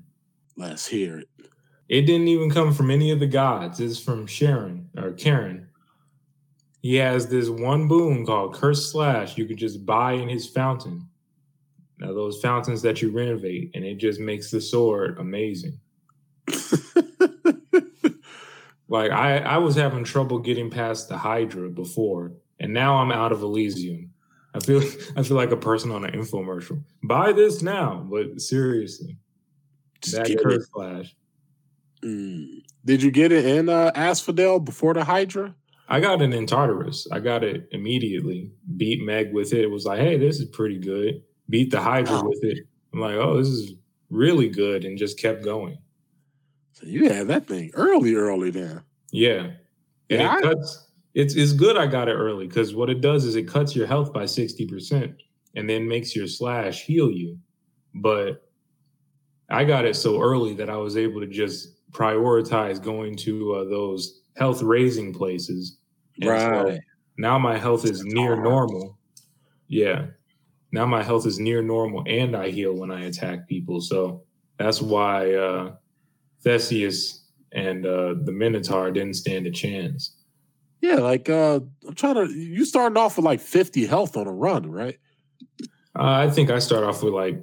Let's 0.56 0.86
hear 0.86 1.18
it. 1.18 1.28
It 1.88 2.02
didn't 2.02 2.28
even 2.28 2.50
come 2.50 2.72
from 2.74 2.90
any 2.90 3.10
of 3.10 3.20
the 3.20 3.26
gods. 3.26 3.80
It's 3.80 3.98
from 3.98 4.26
Sharon 4.26 4.90
or 4.96 5.12
Karen. 5.12 5.68
He 6.82 6.96
has 6.96 7.28
this 7.28 7.48
one 7.48 7.88
boon 7.88 8.24
called 8.24 8.54
Curse 8.54 8.92
Slash 8.92 9.36
you 9.36 9.46
could 9.46 9.56
just 9.56 9.84
buy 9.84 10.12
in 10.12 10.28
his 10.28 10.46
fountain. 10.46 11.08
Now 11.98 12.12
those 12.12 12.40
fountains 12.40 12.82
that 12.82 13.02
you 13.02 13.10
renovate, 13.10 13.72
and 13.74 13.84
it 13.84 13.96
just 13.96 14.20
makes 14.20 14.50
the 14.50 14.60
sword 14.60 15.18
amazing. 15.18 15.80
Like 18.88 19.10
I, 19.10 19.38
I 19.38 19.58
was 19.58 19.76
having 19.76 20.02
trouble 20.04 20.38
getting 20.38 20.70
past 20.70 21.08
the 21.08 21.18
Hydra 21.18 21.68
before, 21.68 22.32
and 22.58 22.72
now 22.72 22.96
I'm 22.96 23.12
out 23.12 23.32
of 23.32 23.42
Elysium. 23.42 24.12
I 24.54 24.60
feel 24.60 24.78
I 25.16 25.22
feel 25.22 25.36
like 25.36 25.50
a 25.50 25.56
person 25.56 25.90
on 25.90 26.04
an 26.04 26.12
infomercial. 26.12 26.82
Buy 27.02 27.32
this 27.32 27.62
now, 27.62 28.06
but 28.10 28.40
seriously, 28.40 29.16
Just 30.00 30.16
that 30.16 30.42
curse 30.42 30.66
slash. 30.72 31.14
Mm. 32.02 32.62
Did 32.84 33.02
you 33.02 33.10
get 33.10 33.32
it 33.32 33.44
in 33.44 33.68
uh, 33.68 33.90
Asphodel 33.94 34.60
before 34.60 34.94
the 34.94 35.04
Hydra? 35.04 35.54
I 35.88 36.00
got 36.00 36.20
it 36.20 36.32
in 36.34 36.46
Tartarus. 36.46 37.08
I 37.10 37.18
got 37.20 37.42
it 37.42 37.68
immediately. 37.72 38.52
Beat 38.76 39.02
Meg 39.02 39.32
with 39.32 39.52
it. 39.52 39.60
It 39.62 39.70
was 39.70 39.86
like, 39.86 40.00
hey, 40.00 40.18
this 40.18 40.38
is 40.38 40.46
pretty 40.46 40.78
good. 40.78 41.22
Beat 41.48 41.70
the 41.70 41.80
Hydra 41.80 42.18
Oh. 42.18 42.28
with 42.28 42.44
it. 42.44 42.58
I'm 42.92 43.00
like, 43.00 43.14
oh, 43.16 43.36
this 43.38 43.48
is 43.48 43.72
really 44.10 44.48
good, 44.48 44.84
and 44.84 44.98
just 44.98 45.18
kept 45.18 45.42
going. 45.44 45.78
So 46.72 46.86
you 46.86 47.08
had 47.08 47.28
that 47.28 47.46
thing 47.46 47.70
early, 47.74 48.14
early 48.14 48.50
then. 48.50 48.82
Yeah. 49.10 49.50
And 50.10 50.20
Yeah, 50.22 50.38
it 50.38 50.42
cuts 50.42 50.86
it's 51.14 51.34
it's 51.34 51.52
good 51.52 51.76
I 51.76 51.86
got 51.86 52.08
it 52.08 52.12
early 52.14 52.46
because 52.46 52.74
what 52.74 52.88
it 52.90 53.00
does 53.00 53.24
is 53.24 53.34
it 53.34 53.48
cuts 53.48 53.74
your 53.74 53.86
health 53.86 54.12
by 54.12 54.24
60% 54.24 55.14
and 55.56 55.68
then 55.68 55.88
makes 55.88 56.14
your 56.14 56.26
slash 56.28 56.84
heal 56.84 57.10
you. 57.10 57.38
But 57.94 58.48
I 59.50 59.64
got 59.64 59.84
it 59.86 59.96
so 59.96 60.20
early 60.22 60.54
that 60.54 60.70
I 60.70 60.76
was 60.76 60.96
able 60.96 61.20
to 61.20 61.26
just 61.26 61.77
prioritize 61.92 62.82
going 62.82 63.16
to 63.16 63.54
uh, 63.54 63.64
those 63.64 64.20
health 64.36 64.62
raising 64.62 65.12
places. 65.12 65.78
And 66.20 66.24
so 66.24 66.64
Right. 66.64 66.80
now 67.16 67.38
my 67.38 67.56
health 67.58 67.84
is 67.84 68.04
near 68.04 68.36
normal. 68.40 68.98
Yeah. 69.68 70.06
Now 70.72 70.86
my 70.86 71.02
health 71.02 71.26
is 71.26 71.38
near 71.38 71.62
normal 71.62 72.04
and 72.06 72.36
I 72.36 72.50
heal 72.50 72.74
when 72.74 72.90
I 72.90 73.04
attack 73.04 73.48
people. 73.48 73.80
So 73.80 74.22
that's 74.58 74.82
why 74.82 75.34
uh 75.34 75.72
Theseus 76.42 77.24
and 77.52 77.86
uh 77.86 78.14
the 78.24 78.32
Minotaur 78.32 78.90
didn't 78.90 79.14
stand 79.14 79.46
a 79.46 79.50
chance. 79.50 80.14
Yeah, 80.80 80.96
like 80.96 81.28
uh 81.30 81.60
I'm 81.86 81.94
trying 81.94 82.14
to 82.16 82.26
you 82.32 82.64
starting 82.64 82.96
off 82.96 83.16
with 83.16 83.24
like 83.24 83.40
50 83.40 83.86
health 83.86 84.16
on 84.16 84.26
a 84.26 84.32
run, 84.32 84.70
right? 84.70 84.98
Uh, 85.98 86.26
I 86.26 86.30
think 86.30 86.50
I 86.50 86.58
start 86.60 86.84
off 86.84 87.02
with 87.02 87.14
like 87.14 87.40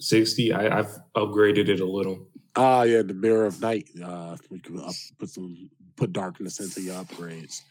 60. 0.00 0.52
I, 0.52 0.80
I've 0.80 0.98
upgraded 1.16 1.68
it 1.68 1.80
a 1.80 1.86
little. 1.86 2.26
Ah, 2.56 2.82
yeah, 2.82 3.02
the 3.02 3.14
mirror 3.14 3.46
of 3.46 3.60
night. 3.60 3.88
Uh 4.02 4.36
we 4.50 4.58
can 4.60 4.80
up, 4.80 4.94
put 5.18 5.28
some 5.28 5.70
put 5.96 6.12
darkness 6.12 6.60
into 6.60 6.80
your 6.80 7.02
upgrades. 7.02 7.62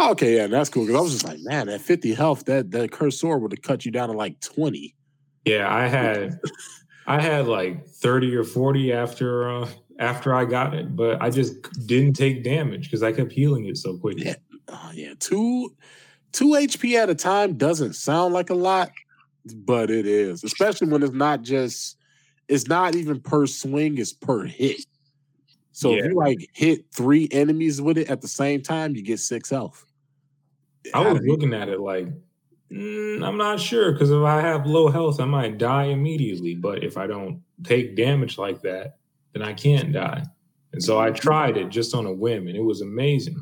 Okay, 0.00 0.36
yeah, 0.36 0.46
that's 0.46 0.70
cool. 0.70 0.86
Cause 0.86 0.94
I 0.94 1.00
was 1.00 1.12
just 1.12 1.24
like, 1.24 1.40
man, 1.40 1.66
that 1.66 1.80
50 1.80 2.14
health, 2.14 2.44
that 2.44 2.70
that 2.70 2.92
cursed 2.92 3.18
sword 3.18 3.42
would 3.42 3.52
have 3.52 3.62
cut 3.62 3.84
you 3.84 3.90
down 3.90 4.08
to 4.08 4.14
like 4.14 4.40
20. 4.40 4.94
Yeah, 5.44 5.72
I 5.72 5.88
had 5.88 6.38
I 7.06 7.20
had 7.20 7.46
like 7.48 7.86
30 7.86 8.36
or 8.36 8.44
40 8.44 8.92
after 8.92 9.50
uh 9.50 9.68
after 9.98 10.34
I 10.34 10.44
got 10.44 10.74
it, 10.74 10.94
but 10.94 11.20
I 11.20 11.30
just 11.30 11.86
didn't 11.86 12.12
take 12.14 12.44
damage 12.44 12.84
because 12.84 13.02
I 13.02 13.12
kept 13.12 13.32
healing 13.32 13.66
it 13.66 13.76
so 13.76 13.96
quickly. 13.96 14.26
Yeah. 14.26 14.36
Oh 14.68 14.90
yeah, 14.94 15.14
two 15.18 15.74
two 16.32 16.50
HP 16.50 16.94
at 16.94 17.10
a 17.10 17.14
time 17.14 17.56
doesn't 17.56 17.94
sound 17.94 18.34
like 18.34 18.50
a 18.50 18.54
lot, 18.54 18.90
but 19.44 19.90
it 19.90 20.06
is, 20.06 20.44
especially 20.44 20.88
when 20.88 21.02
it's 21.02 21.12
not 21.12 21.42
just 21.42 21.97
it's 22.48 22.66
not 22.66 22.94
even 22.94 23.20
per 23.20 23.46
swing, 23.46 23.98
it's 23.98 24.12
per 24.12 24.44
hit. 24.44 24.84
So 25.72 25.94
if 25.94 26.06
you 26.06 26.14
like 26.14 26.50
hit 26.54 26.86
three 26.92 27.28
enemies 27.30 27.80
with 27.80 27.98
it 27.98 28.10
at 28.10 28.20
the 28.20 28.28
same 28.28 28.62
time, 28.62 28.96
you 28.96 29.02
get 29.02 29.20
six 29.20 29.50
health. 29.50 29.86
I 30.92 31.12
was 31.12 31.22
looking 31.22 31.54
at 31.54 31.68
it 31.68 31.78
like 31.78 32.08
mm, 32.72 33.24
I'm 33.24 33.36
not 33.36 33.60
sure 33.60 33.92
because 33.92 34.10
if 34.10 34.22
I 34.22 34.40
have 34.40 34.66
low 34.66 34.88
health, 34.88 35.20
I 35.20 35.24
might 35.24 35.58
die 35.58 35.84
immediately. 35.84 36.54
But 36.54 36.82
if 36.82 36.96
I 36.96 37.06
don't 37.06 37.42
take 37.62 37.94
damage 37.94 38.38
like 38.38 38.60
that, 38.62 38.96
then 39.32 39.42
I 39.42 39.52
can't 39.52 39.92
die. 39.92 40.24
And 40.72 40.82
so 40.82 40.98
I 40.98 41.10
tried 41.10 41.56
it 41.56 41.68
just 41.68 41.94
on 41.94 42.06
a 42.06 42.12
whim, 42.12 42.48
and 42.48 42.56
it 42.56 42.62
was 42.62 42.80
amazing. 42.80 43.40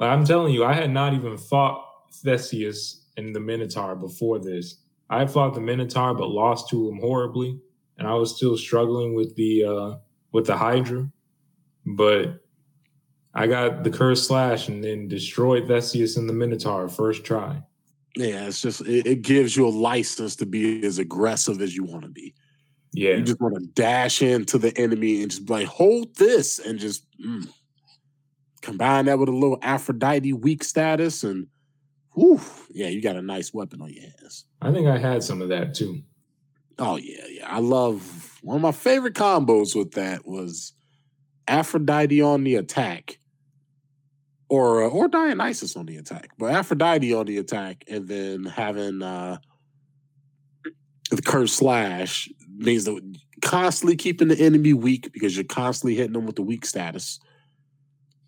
Like 0.00 0.10
I'm 0.10 0.24
telling 0.24 0.52
you, 0.52 0.64
I 0.64 0.72
had 0.72 0.90
not 0.90 1.14
even 1.14 1.36
fought 1.36 1.86
Theseus 2.12 3.06
and 3.16 3.34
the 3.34 3.40
Minotaur 3.40 3.94
before 3.94 4.38
this. 4.38 4.76
I 5.08 5.26
fought 5.26 5.54
the 5.54 5.60
Minotaur, 5.60 6.14
but 6.14 6.28
lost 6.28 6.68
to 6.70 6.88
him 6.88 6.98
horribly, 6.98 7.60
and 7.98 8.06
I 8.06 8.14
was 8.14 8.36
still 8.36 8.56
struggling 8.56 9.14
with 9.14 9.34
the 9.36 9.64
uh, 9.64 9.94
with 10.32 10.46
the 10.46 10.56
Hydra. 10.56 11.10
But 11.84 12.40
I 13.34 13.46
got 13.46 13.84
the 13.84 13.90
curse 13.90 14.26
slash 14.26 14.68
and 14.68 14.82
then 14.82 15.08
destroyed 15.08 15.68
Theseus 15.68 16.16
and 16.16 16.28
the 16.28 16.32
Minotaur 16.32 16.88
first 16.88 17.24
try. 17.24 17.62
Yeah, 18.16 18.46
it's 18.46 18.62
just 18.62 18.80
it, 18.82 19.06
it 19.06 19.22
gives 19.22 19.56
you 19.56 19.66
a 19.66 19.68
license 19.68 20.36
to 20.36 20.46
be 20.46 20.84
as 20.84 20.98
aggressive 20.98 21.60
as 21.60 21.76
you 21.76 21.84
want 21.84 22.02
to 22.02 22.08
be. 22.08 22.34
Yeah, 22.92 23.16
You 23.16 23.22
just 23.24 23.40
want 23.40 23.56
to 23.56 23.66
dash 23.74 24.22
into 24.22 24.56
the 24.56 24.76
enemy 24.78 25.20
and 25.20 25.30
just 25.30 25.50
like, 25.50 25.66
hold 25.66 26.16
this, 26.16 26.58
and 26.58 26.78
just 26.78 27.04
mm. 27.20 27.46
combine 28.62 29.04
that 29.04 29.18
with 29.18 29.28
a 29.28 29.32
little 29.32 29.58
Aphrodite 29.60 30.32
weak 30.32 30.64
status, 30.64 31.22
and 31.22 31.46
whew, 32.14 32.40
yeah, 32.70 32.88
you 32.88 33.02
got 33.02 33.16
a 33.16 33.22
nice 33.22 33.52
weapon 33.52 33.82
on 33.82 33.92
your 33.92 34.04
hands. 34.04 34.46
I 34.62 34.72
think 34.72 34.86
I 34.86 34.96
had 34.96 35.22
some 35.22 35.42
of 35.42 35.50
that 35.50 35.74
too. 35.74 36.02
Oh 36.78 36.96
yeah, 36.96 37.24
yeah. 37.28 37.46
I 37.48 37.60
love 37.60 38.38
one 38.42 38.56
of 38.56 38.62
my 38.62 38.72
favorite 38.72 39.14
combos 39.14 39.74
with 39.74 39.92
that 39.92 40.26
was 40.26 40.72
Aphrodite 41.48 42.20
on 42.20 42.44
the 42.44 42.56
attack, 42.56 43.18
or 44.48 44.84
uh, 44.84 44.88
or 44.88 45.08
Dionysus 45.08 45.76
on 45.76 45.86
the 45.86 45.96
attack, 45.96 46.30
but 46.38 46.52
Aphrodite 46.52 47.14
on 47.14 47.26
the 47.26 47.38
attack, 47.38 47.84
and 47.88 48.06
then 48.08 48.44
having 48.44 49.02
uh 49.02 49.38
the 51.10 51.22
curse 51.22 51.52
slash 51.52 52.28
means 52.56 52.84
that 52.84 53.00
constantly 53.42 53.96
keeping 53.96 54.28
the 54.28 54.38
enemy 54.38 54.72
weak 54.72 55.12
because 55.12 55.36
you're 55.36 55.44
constantly 55.44 55.94
hitting 55.94 56.14
them 56.14 56.26
with 56.26 56.36
the 56.36 56.42
weak 56.42 56.66
status, 56.66 57.20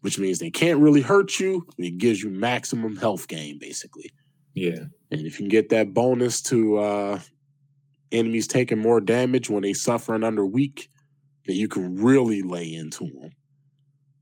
which 0.01 0.19
means 0.19 0.39
they 0.39 0.51
can't 0.51 0.81
really 0.81 1.01
hurt 1.01 1.41
you. 1.41 1.67
It 1.77 1.99
gives 1.99 2.23
you 2.23 2.31
maximum 2.31 2.97
health 2.97 3.27
gain, 3.29 3.59
basically. 3.59 4.11
Yeah, 4.55 4.85
And 5.11 5.21
if 5.21 5.25
you 5.25 5.45
can 5.45 5.49
get 5.49 5.69
that 5.71 5.95
bonus 5.95 6.41
to 6.43 6.79
uh 6.79 7.21
enemies 8.13 8.47
taking 8.47 8.79
more 8.79 9.01
damage 9.01 9.51
when 9.51 9.63
they 9.63 9.73
suffering 9.73 10.25
under 10.25 10.45
weak, 10.47 10.91
then 11.47 11.57
you 11.57 11.69
can 11.69 11.97
really 12.03 12.43
lay 12.43 12.73
into 12.75 13.05
them. 13.05 13.31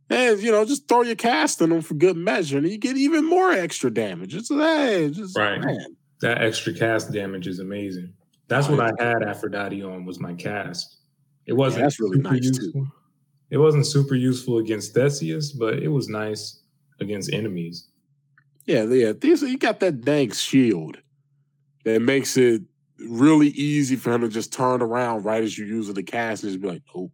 And 0.08 0.40
you 0.40 0.52
know, 0.52 0.64
just 0.64 0.86
throw 0.88 1.02
your 1.02 1.16
cast 1.16 1.60
in 1.60 1.70
them 1.70 1.82
for 1.82 1.94
good 1.94 2.16
measure, 2.16 2.58
and 2.58 2.68
you 2.68 2.78
get 2.78 2.96
even 2.96 3.24
more 3.24 3.50
extra 3.50 3.90
damage. 3.92 4.34
It's 4.34 4.48
hey, 4.48 5.10
just 5.12 5.36
Right. 5.36 5.60
man. 5.60 5.96
that 6.20 6.40
extra 6.42 6.72
cast 6.72 7.12
damage 7.12 7.46
is 7.48 7.58
amazing. 7.58 8.12
That's 8.48 8.68
Oh, 8.68 8.76
what 8.76 9.00
I 9.00 9.04
had 9.04 9.22
Aphrodite 9.22 9.82
on 9.82 10.04
was 10.04 10.20
my 10.20 10.32
cast. 10.34 10.98
It 11.46 11.52
wasn't 11.54 11.82
that's 11.84 11.98
really 12.00 12.16
super 12.18 12.30
nice, 12.30 12.40
too. 12.50 12.64
useful. 12.64 12.86
It 13.50 13.58
wasn't 13.58 13.86
super 13.86 14.14
useful 14.14 14.58
against 14.58 14.94
Theseus, 14.94 15.52
but 15.52 15.80
it 15.80 15.88
was 15.88 16.08
nice 16.08 16.60
against 17.00 17.32
enemies. 17.32 17.88
Yeah, 18.66 18.84
yeah. 18.84 19.12
Theseus 19.12 19.56
got 19.56 19.80
that 19.80 20.00
dang 20.02 20.30
shield 20.32 20.98
that 21.84 22.00
makes 22.02 22.36
it 22.36 22.62
really 22.98 23.48
easy 23.48 23.96
for 23.96 24.12
him 24.12 24.22
to 24.22 24.28
just 24.28 24.52
turn 24.52 24.82
around 24.82 25.24
right 25.24 25.42
as 25.42 25.56
you 25.56 25.66
use 25.66 25.92
the 25.92 26.02
cast 26.02 26.42
and 26.42 26.52
just 26.52 26.62
be 26.62 26.68
like, 26.68 26.82
nope. 26.94 27.12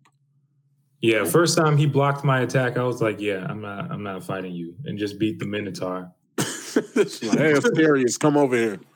Yeah, 1.00 1.24
first 1.24 1.58
time 1.58 1.76
he 1.76 1.86
blocked 1.86 2.24
my 2.24 2.42
attack, 2.42 2.76
I 2.78 2.84
was 2.84 3.02
like, 3.02 3.20
"Yeah, 3.20 3.44
I'm 3.48 3.60
not, 3.60 3.90
I'm 3.90 4.04
not 4.04 4.22
fighting 4.22 4.52
you," 4.52 4.76
and 4.84 4.96
just 4.96 5.18
beat 5.18 5.40
the 5.40 5.44
Minotaur. 5.44 6.12
hey, 6.38 6.44
Asterius, 6.44 8.18
come 8.18 8.36
over 8.36 8.56
here. 8.56 8.80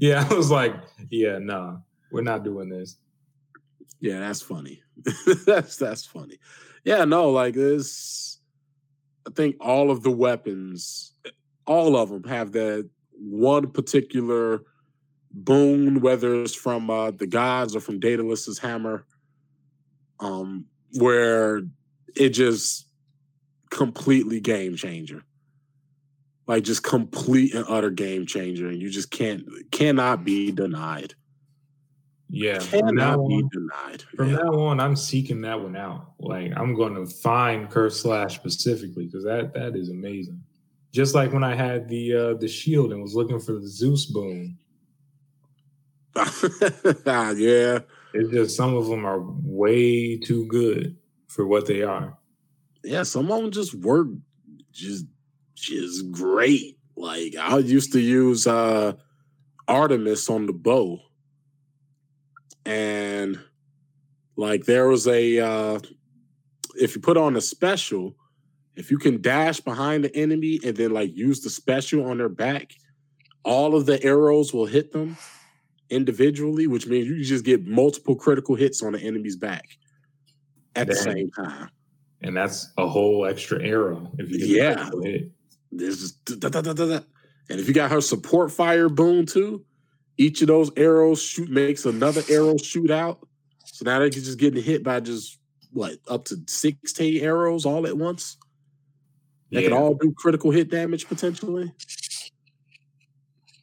Yeah, 0.00 0.26
I 0.30 0.32
was 0.32 0.50
like, 0.50 0.74
"Yeah, 1.10 1.36
nah, 1.36 1.76
we're 2.10 2.22
not 2.22 2.42
doing 2.42 2.70
this." 2.70 2.96
Yeah, 4.00 4.20
that's 4.20 4.40
funny. 4.40 4.82
that's 5.44 5.76
that's 5.76 6.06
funny. 6.06 6.38
Yeah, 6.84 7.04
no, 7.04 7.28
like 7.28 7.52
this. 7.52 8.40
I 9.26 9.30
think 9.32 9.56
all 9.60 9.90
of 9.90 10.02
the 10.02 10.10
weapons, 10.10 11.12
all 11.66 11.98
of 11.98 12.08
them, 12.08 12.24
have 12.24 12.52
that 12.52 12.88
one 13.12 13.70
particular 13.72 14.62
boon, 15.32 16.00
whether 16.00 16.42
it's 16.42 16.54
from 16.54 16.90
uh, 16.90 17.10
the 17.10 17.26
gods 17.26 17.76
or 17.76 17.80
from 17.80 18.00
Daedalus's 18.00 18.58
hammer, 18.58 19.04
um, 20.18 20.66
where 20.94 21.62
it 22.16 22.30
just 22.30 22.86
completely 23.70 24.40
game 24.40 24.76
changer. 24.76 25.22
Like 26.46 26.64
just 26.64 26.82
complete 26.82 27.54
and 27.54 27.64
utter 27.68 27.90
game 27.90 28.26
changer, 28.26 28.66
and 28.66 28.82
you 28.82 28.90
just 28.90 29.10
can't 29.10 29.44
cannot 29.70 30.24
be 30.24 30.50
denied. 30.50 31.14
Yeah, 32.28 32.58
cannot 32.58 33.18
be 33.28 33.34
on, 33.34 33.50
denied. 33.52 34.02
From 34.16 34.30
yeah. 34.30 34.36
now 34.36 34.58
on, 34.60 34.80
I'm 34.80 34.96
seeking 34.96 35.40
that 35.42 35.60
one 35.60 35.76
out. 35.76 36.12
Like 36.18 36.52
I'm 36.56 36.74
going 36.74 36.94
to 36.94 37.06
find 37.06 37.70
Curse 37.70 38.00
Slash 38.02 38.34
specifically 38.34 39.06
because 39.06 39.24
that 39.24 39.54
that 39.54 39.76
is 39.76 39.90
amazing. 39.90 40.42
Just 40.92 41.14
like 41.14 41.32
when 41.32 41.44
I 41.44 41.54
had 41.54 41.88
the 41.88 42.14
uh 42.14 42.34
the 42.34 42.48
shield 42.48 42.92
and 42.92 43.00
was 43.00 43.14
looking 43.14 43.38
for 43.38 43.52
the 43.52 43.68
Zeus 43.68 44.06
boon. 44.06 44.58
yeah, 47.06 47.78
it's 48.12 48.30
just 48.30 48.56
some 48.56 48.76
of 48.76 48.88
them 48.88 49.06
are 49.06 49.20
way 49.20 50.16
too 50.16 50.46
good 50.46 50.96
for 51.28 51.46
what 51.46 51.66
they 51.66 51.82
are. 51.82 52.18
Yeah, 52.82 53.04
some 53.04 53.30
of 53.30 53.40
them 53.40 53.50
just 53.50 53.74
work 53.74 54.08
just 54.72 55.06
just 55.54 56.10
great. 56.10 56.78
Like 56.96 57.36
I 57.36 57.58
used 57.58 57.92
to 57.92 58.00
use 58.00 58.46
uh 58.46 58.94
Artemis 59.68 60.28
on 60.28 60.46
the 60.46 60.52
bow. 60.52 60.98
And 62.66 63.38
like 64.36 64.64
there 64.64 64.88
was 64.88 65.06
a 65.06 65.38
uh 65.38 65.80
if 66.76 66.94
you 66.96 67.00
put 67.00 67.16
on 67.16 67.36
a 67.36 67.40
special, 67.40 68.16
if 68.74 68.90
you 68.90 68.98
can 68.98 69.20
dash 69.20 69.60
behind 69.60 70.04
the 70.04 70.16
enemy 70.16 70.58
and 70.64 70.76
then 70.76 70.92
like 70.92 71.14
use 71.14 71.40
the 71.40 71.50
special 71.50 72.10
on 72.10 72.18
their 72.18 72.28
back, 72.28 72.72
all 73.44 73.76
of 73.76 73.86
the 73.86 74.02
arrows 74.02 74.52
will 74.52 74.66
hit 74.66 74.92
them 74.92 75.16
individually, 75.90 76.66
which 76.66 76.86
means 76.86 77.06
you 77.08 77.22
just 77.22 77.44
get 77.44 77.66
multiple 77.66 78.14
critical 78.14 78.54
hits 78.54 78.82
on 78.82 78.92
the 78.92 79.00
enemy's 79.00 79.36
back 79.36 79.66
at 80.76 80.86
Dang. 80.86 80.96
the 80.96 81.02
same 81.02 81.30
time. 81.30 81.70
And 82.22 82.36
that's 82.36 82.72
a 82.76 82.86
whole 82.86 83.26
extra 83.26 83.62
arrow 83.64 84.10
if 84.18 84.30
you 84.30 84.38
yeah. 84.38 84.90
This 85.72 86.02
is 86.02 86.12
da, 86.12 86.48
da, 86.48 86.60
da, 86.60 87.00
and 87.48 87.60
if 87.60 87.68
you 87.68 87.74
got 87.74 87.90
her 87.90 88.00
support 88.00 88.52
fire 88.52 88.88
boon 88.88 89.26
too, 89.26 89.64
each 90.18 90.42
of 90.42 90.48
those 90.48 90.70
arrows 90.76 91.22
shoot 91.22 91.48
makes 91.48 91.84
another 91.84 92.22
arrow 92.28 92.56
shoot 92.58 92.90
out. 92.90 93.26
So 93.64 93.84
now 93.84 94.00
they 94.00 94.10
can 94.10 94.22
just 94.22 94.38
get 94.38 94.54
hit 94.54 94.82
by 94.82 95.00
just 95.00 95.38
what 95.72 95.96
up 96.08 96.24
to 96.26 96.36
16 96.46 97.22
arrows 97.22 97.64
all 97.64 97.86
at 97.86 97.96
once. 97.96 98.36
They 99.50 99.62
yeah. 99.62 99.68
can 99.68 99.78
all 99.78 99.94
do 99.94 100.12
critical 100.12 100.50
hit 100.50 100.70
damage 100.70 101.08
potentially. 101.08 101.72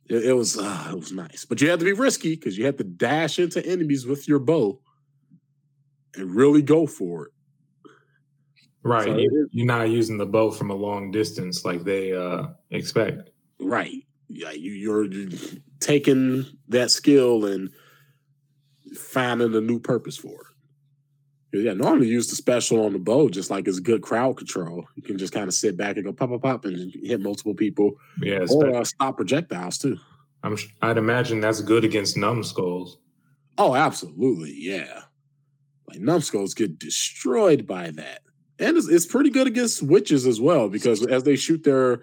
It, 0.09 0.25
it 0.25 0.33
was 0.33 0.57
uh, 0.57 0.87
it 0.91 0.95
was 0.95 1.11
nice, 1.11 1.45
but 1.45 1.61
you 1.61 1.69
had 1.69 1.79
to 1.79 1.85
be 1.85 1.93
risky 1.93 2.35
because 2.35 2.57
you 2.57 2.65
had 2.65 2.77
to 2.77 2.83
dash 2.83 3.39
into 3.39 3.65
enemies 3.65 4.05
with 4.05 4.27
your 4.27 4.39
bow 4.39 4.79
and 6.15 6.35
really 6.35 6.61
go 6.61 6.87
for 6.87 7.27
it. 7.27 7.31
Right, 8.83 9.05
so 9.05 9.17
you're 9.51 9.65
not 9.65 9.89
using 9.89 10.17
the 10.17 10.25
bow 10.25 10.49
from 10.51 10.71
a 10.71 10.75
long 10.75 11.11
distance 11.11 11.65
like 11.65 11.83
they 11.83 12.13
uh, 12.13 12.47
expect. 12.71 13.31
Right, 13.59 14.05
yeah, 14.29 14.51
you, 14.51 14.71
you're 14.71 15.07
taking 15.79 16.45
that 16.69 16.91
skill 16.91 17.45
and 17.45 17.69
finding 18.95 19.53
a 19.55 19.61
new 19.61 19.79
purpose 19.79 20.15
for 20.15 20.29
it. 20.29 20.56
Yeah, 21.53 21.73
normally 21.73 22.07
use 22.07 22.27
the 22.27 22.35
special 22.35 22.85
on 22.85 22.93
the 22.93 22.99
bow 22.99 23.29
just 23.29 23.49
like 23.49 23.67
it's 23.67 23.79
good 23.79 24.01
crowd 24.01 24.37
control. 24.37 24.85
You 24.95 25.01
can 25.01 25.17
just 25.17 25.33
kind 25.33 25.47
of 25.47 25.53
sit 25.53 25.77
back 25.77 25.95
and 25.95 26.05
go 26.05 26.11
pop, 26.11 26.29
pop, 26.29 26.41
pop, 26.41 26.65
and 26.65 26.93
hit 27.01 27.21
multiple 27.21 27.53
people. 27.53 27.93
Yeah, 28.21 28.45
or 28.49 28.75
uh, 28.75 28.83
stop 28.83 29.15
projectiles 29.15 29.77
too. 29.77 29.97
I'm. 30.43 30.57
I'd 30.81 30.97
imagine 30.97 31.39
that's 31.39 31.61
good 31.61 31.85
against 31.85 32.17
numbskulls. 32.17 32.97
Oh, 33.57 33.75
absolutely, 33.75 34.53
yeah. 34.57 35.03
Like 35.89 35.99
numbskulls 35.99 36.53
get 36.53 36.77
destroyed 36.77 37.65
by 37.65 37.91
that, 37.91 38.21
and 38.59 38.75
it's, 38.75 38.89
it's 38.89 39.05
pretty 39.05 39.29
good 39.29 39.47
against 39.47 39.81
witches 39.81 40.27
as 40.27 40.41
well 40.41 40.67
because 40.67 41.05
as 41.05 41.23
they 41.23 41.37
shoot 41.37 41.63
their 41.63 42.01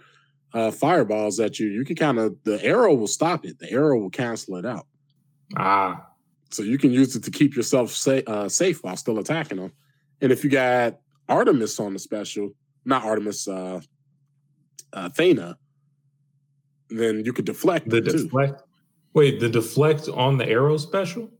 uh, 0.54 0.70
fireballs 0.70 1.38
at 1.38 1.60
you, 1.60 1.68
you 1.68 1.84
can 1.84 1.96
kind 1.96 2.18
of 2.18 2.36
the 2.44 2.64
arrow 2.64 2.94
will 2.94 3.06
stop 3.06 3.44
it. 3.44 3.58
The 3.58 3.70
arrow 3.70 3.98
will 3.98 4.10
cancel 4.10 4.56
it 4.56 4.64
out. 4.64 4.86
Ah, 5.54 6.06
so 6.50 6.62
you 6.62 6.78
can 6.78 6.92
use 6.92 7.16
it 7.16 7.24
to 7.24 7.30
keep 7.30 7.56
yourself 7.56 7.90
sa- 7.90 8.22
uh, 8.26 8.48
safe 8.48 8.82
while 8.82 8.96
still 8.96 9.18
attacking 9.18 9.58
them. 9.58 9.72
And 10.20 10.30
if 10.30 10.44
you 10.44 10.50
got 10.50 10.98
Artemis 11.28 11.80
on 11.80 11.92
the 11.92 11.98
special, 11.98 12.50
not 12.84 13.04
Artemis, 13.04 13.48
uh, 13.48 13.80
uh 14.92 15.08
Athena, 15.12 15.58
then 16.90 17.24
you 17.24 17.32
could 17.32 17.44
deflect 17.44 17.88
the 17.88 18.00
deflect. 18.00 18.58
Too. 18.58 18.64
Wait, 19.14 19.40
the 19.40 19.48
deflect 19.48 20.08
on 20.08 20.38
the 20.38 20.48
arrow 20.48 20.76
special? 20.76 21.30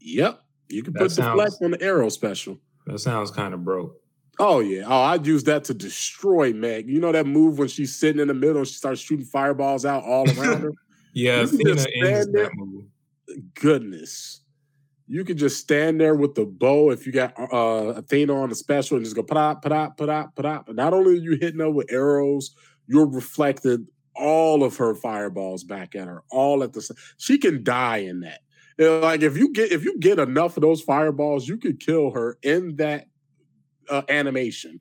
Yep, 0.00 0.42
you 0.68 0.82
can 0.82 0.92
that 0.94 0.98
put 1.00 1.12
sounds, 1.12 1.40
deflect 1.40 1.62
on 1.62 1.70
the 1.72 1.82
arrow 1.82 2.08
special. 2.08 2.58
That 2.86 2.98
sounds 2.98 3.30
kind 3.30 3.54
of 3.54 3.64
broke. 3.64 3.96
Oh 4.38 4.60
yeah. 4.60 4.84
Oh, 4.86 5.02
I'd 5.02 5.26
use 5.26 5.44
that 5.44 5.64
to 5.64 5.74
destroy 5.74 6.52
Meg. 6.52 6.88
You 6.88 7.00
know 7.00 7.12
that 7.12 7.26
move 7.26 7.58
when 7.58 7.68
she's 7.68 7.94
sitting 7.94 8.20
in 8.20 8.28
the 8.28 8.34
middle 8.34 8.58
and 8.58 8.66
she 8.66 8.74
starts 8.74 9.00
shooting 9.00 9.26
fireballs 9.26 9.84
out 9.84 10.04
all 10.04 10.28
around 10.38 10.62
her? 10.62 10.72
yeah, 11.14 11.42
Athena 11.42 11.86
ends 11.94 12.32
that 12.32 12.50
move. 12.54 12.84
Goodness 13.54 14.41
you 15.12 15.26
could 15.26 15.36
just 15.36 15.60
stand 15.60 16.00
there 16.00 16.14
with 16.14 16.34
the 16.34 16.46
bow 16.46 16.90
if 16.90 17.04
you 17.04 17.12
got 17.12 17.38
uh, 17.38 17.92
Athena 17.96 18.34
on 18.34 18.48
the 18.48 18.54
special 18.54 18.96
and 18.96 19.04
just 19.04 19.14
go 19.14 19.22
pop, 19.22 19.62
pop, 19.62 19.98
pop, 19.98 20.34
pop. 20.34 20.66
But 20.66 20.74
not 20.74 20.94
only 20.94 21.12
are 21.12 21.22
you 21.22 21.32
hitting 21.32 21.60
her 21.60 21.68
with 21.70 21.92
arrows, 21.92 22.54
you're 22.86 23.06
reflected 23.06 23.86
all 24.16 24.64
of 24.64 24.78
her 24.78 24.94
fireballs 24.94 25.64
back 25.64 25.94
at 25.94 26.08
her, 26.08 26.22
all 26.30 26.62
at 26.62 26.72
the 26.72 26.80
same. 26.80 26.96
She 27.18 27.36
can 27.36 27.62
die 27.62 27.98
in 27.98 28.20
that. 28.20 28.40
like 28.78 29.20
if 29.20 29.36
you 29.36 29.52
get 29.52 29.70
if 29.70 29.84
you 29.84 29.98
get 29.98 30.18
enough 30.18 30.56
of 30.56 30.62
those 30.62 30.80
fireballs, 30.80 31.46
you 31.46 31.58
could 31.58 31.78
kill 31.78 32.12
her 32.12 32.38
in 32.42 32.76
that 32.76 33.04
uh, 33.90 34.02
animation. 34.08 34.80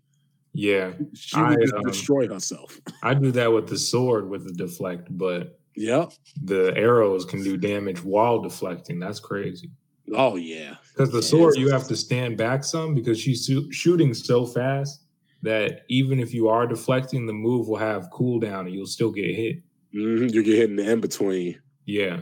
Yeah, 0.54 0.94
she 1.14 1.42
would 1.42 1.74
I, 1.74 1.78
um, 1.78 1.84
destroy 1.84 2.30
herself. 2.30 2.80
I 3.04 3.16
do 3.16 3.34
that 3.34 3.52
with 3.52 3.68
the 3.68 3.78
sword 3.78 4.30
with 4.30 4.46
the 4.46 4.54
deflect, 4.54 5.10
but 5.10 5.60
yeah, 5.76 6.06
the 6.42 6.74
arrows 6.78 7.26
can 7.26 7.44
do 7.44 7.58
damage 7.58 8.02
while 8.02 8.40
deflecting. 8.40 8.98
That's 8.98 9.20
crazy. 9.20 9.70
Oh 10.16 10.36
yeah, 10.36 10.76
because 10.94 11.12
the 11.12 11.18
yeah, 11.18 11.28
sword 11.28 11.56
you 11.58 11.70
have 11.70 11.88
to 11.88 11.96
stand 11.96 12.38
back 12.38 12.64
some 12.64 12.94
because 12.94 13.20
she's 13.20 13.50
shooting 13.72 14.14
so 14.14 14.46
fast 14.46 15.04
that 15.42 15.82
even 15.90 16.20
if 16.20 16.34
you 16.34 16.48
are 16.50 16.68
deflecting, 16.68 17.26
the 17.26 17.34
move 17.34 17.68
will 17.68 17.78
have 17.78 18.10
cooldown 18.12 18.62
and 18.62 18.72
you'll 18.72 18.86
still 18.86 19.12
get 19.12 19.36
hit. 19.36 19.58
Mm-hmm. 19.96 20.28
You 20.28 20.44
get 20.44 20.56
hit 20.56 20.70
in 20.70 20.76
the 20.76 20.92
in 20.92 21.02
between. 21.02 21.60
Yeah, 21.86 22.22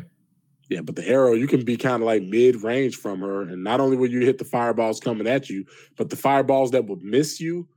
yeah, 0.70 0.82
but 0.82 0.96
the 0.96 1.08
arrow 1.08 1.34
you 1.34 1.48
can 1.48 1.66
be 1.66 1.78
kind 1.78 1.96
of 1.96 2.06
like 2.06 2.22
mid 2.22 2.58
range 2.58 2.96
from 2.96 3.22
her, 3.22 3.42
and 3.42 3.64
not 3.64 3.80
only 3.80 3.98
will 3.98 4.10
you 4.10 4.22
hit 4.22 4.38
the 4.38 4.46
fireballs 4.46 5.00
coming 5.00 5.28
at 5.28 5.50
you, 5.50 5.66
but 5.98 6.12
the 6.12 6.16
fireballs 6.16 6.72
that 6.72 6.86
will 6.86 7.00
miss 7.02 7.40
you, 7.40 7.68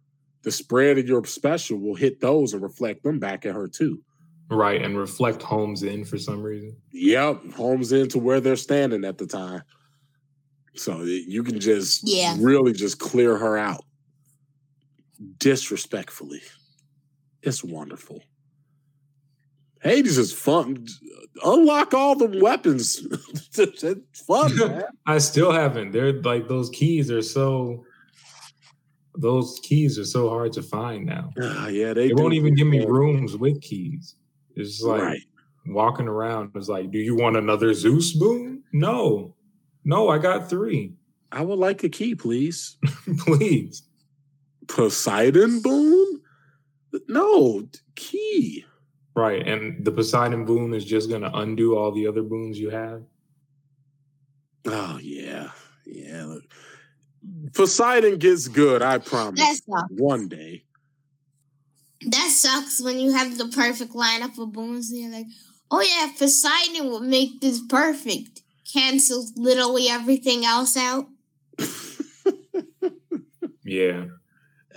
the 0.42 0.53
spread 0.53 0.98
of 0.98 1.09
your 1.09 1.25
special 1.25 1.79
will 1.79 1.94
hit 1.94 2.20
those 2.20 2.53
and 2.53 2.62
reflect 2.62 3.03
them 3.03 3.18
back 3.18 3.46
at 3.46 3.55
her 3.55 3.66
too. 3.66 4.03
Right, 4.51 4.83
and 4.83 4.98
reflect 4.98 5.42
homes 5.42 5.83
in 5.83 6.05
for 6.05 6.18
some 6.18 6.42
reason. 6.42 6.77
Yep, 6.92 7.53
homes 7.53 7.92
in 7.92 8.09
to 8.11 8.18
where 8.18 8.40
they're 8.40 8.57
standing 8.57 9.05
at 9.05 9.16
the 9.16 9.27
time. 9.27 9.62
So 10.75 11.03
you 11.03 11.43
can 11.43 11.61
just 11.61 12.03
yeah. 12.05 12.37
really 12.39 12.73
just 12.73 12.99
clear 12.99 13.37
her 13.37 13.59
out 13.59 13.85
disrespectfully. 15.39 16.41
It's 17.43 17.63
wonderful. 17.63 18.23
Hades 19.83 20.17
is 20.17 20.33
fun. 20.33 20.87
Unlock 21.45 21.93
all 21.93 22.15
the 22.15 22.39
weapons. 22.41 23.05
it's 23.59 24.21
fun, 24.21 24.57
man. 24.59 24.85
I 25.07 25.19
still 25.19 25.53
haven't. 25.53 25.91
They're 25.91 26.13
like 26.13 26.49
those 26.49 26.71
keys 26.71 27.11
are 27.11 27.23
so 27.23 27.85
those 29.15 29.61
keys 29.63 29.99
are 29.99 30.05
so 30.05 30.31
hard 30.31 30.53
to 30.55 30.63
find 30.63 31.05
now. 31.05 31.31
Uh, 31.41 31.69
yeah, 31.69 31.93
they, 31.93 32.09
they 32.09 32.15
won't 32.15 32.35
even 32.35 32.55
give 32.55 32.67
me 32.67 32.87
rooms 32.87 33.37
with 33.37 33.61
keys. 33.61 34.15
It's 34.55 34.81
like 34.83 35.03
right. 35.03 35.23
walking 35.67 36.09
around. 36.09 36.53
It's 36.55 36.69
like, 36.69 36.91
do 36.91 36.99
you 36.99 37.17
want 37.17 37.37
another 37.37 37.75
Zeus 37.75 38.13
boon? 38.13 38.63
No. 38.73 39.35
No, 39.85 40.09
I 40.09 40.18
got 40.18 40.49
three. 40.49 40.95
I 41.31 41.42
would 41.42 41.59
like 41.59 41.83
a 41.83 41.88
key, 41.88 42.14
please. 42.14 42.77
please. 43.18 43.83
Poseidon 44.68 45.61
boon? 45.61 46.21
No, 47.09 47.66
key. 47.95 48.64
Right. 49.14 49.47
And 49.47 49.85
the 49.85 49.92
Poseidon 49.92 50.45
boon 50.45 50.75
is 50.75 50.85
just 50.85 51.09
going 51.09 51.23
to 51.23 51.35
undo 51.35 51.77
all 51.77 51.90
the 51.92 52.07
other 52.07 52.23
boons 52.23 52.59
you 52.59 52.71
have. 52.71 53.03
Oh, 54.66 54.99
yeah. 55.03 55.51
Yeah. 55.87 56.37
Poseidon 57.55 58.18
gets 58.18 58.49
good, 58.49 58.83
I 58.83 58.99
promise. 58.99 59.40
That 59.40 59.57
sucks. 59.57 59.92
One 59.92 60.29
day. 60.29 60.64
That 62.07 62.31
sucks 62.31 62.83
when 62.83 62.99
you 62.99 63.12
have 63.12 63.38
the 63.38 63.49
perfect 63.49 63.92
lineup 63.92 64.38
of 64.38 64.53
boons 64.53 64.90
and 64.90 65.01
you're 65.01 65.12
like, 65.12 65.27
oh 65.71 65.81
yeah, 65.81 66.12
Poseidon 66.18 66.88
will 66.88 67.01
make 67.01 67.40
this 67.40 67.61
perfect. 67.68 68.41
Cancels 68.70 69.33
literally 69.37 69.88
everything 69.88 70.44
else 70.44 70.77
out. 70.77 71.07
Yeah. 73.64 74.07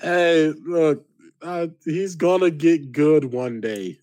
Hey, 0.02 0.54
look, 0.66 1.06
uh, 1.42 1.68
he's 1.84 2.16
gonna 2.16 2.52
get 2.52 2.92
good 2.92 3.26
one 3.34 3.60
day. 3.60 4.00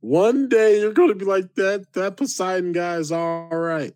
One 0.00 0.48
day 0.48 0.80
you're 0.80 0.92
gonna 0.94 1.14
be 1.14 1.24
like 1.24 1.54
that. 1.56 1.92
That 1.92 2.16
Poseidon 2.16 2.72
guy 2.72 2.96
is 2.96 3.12
all 3.12 3.48
right. 3.50 3.92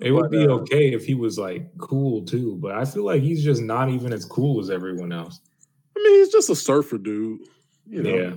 It 0.00 0.12
would 0.12 0.30
be 0.30 0.46
uh, 0.46 0.50
okay 0.50 0.92
if 0.92 1.06
he 1.06 1.14
was 1.14 1.38
like 1.38 1.66
cool 1.78 2.22
too, 2.22 2.56
but 2.56 2.72
I 2.72 2.84
feel 2.84 3.04
like 3.04 3.22
he's 3.22 3.42
just 3.42 3.62
not 3.62 3.88
even 3.88 4.12
as 4.12 4.26
cool 4.26 4.60
as 4.60 4.68
everyone 4.70 5.10
else. 5.10 5.40
I 5.96 6.02
mean, 6.02 6.18
he's 6.18 6.32
just 6.32 6.50
a 6.50 6.56
surfer 6.56 6.98
dude. 6.98 7.40
You 7.86 8.02
know, 8.02 8.14
Yeah. 8.14 8.32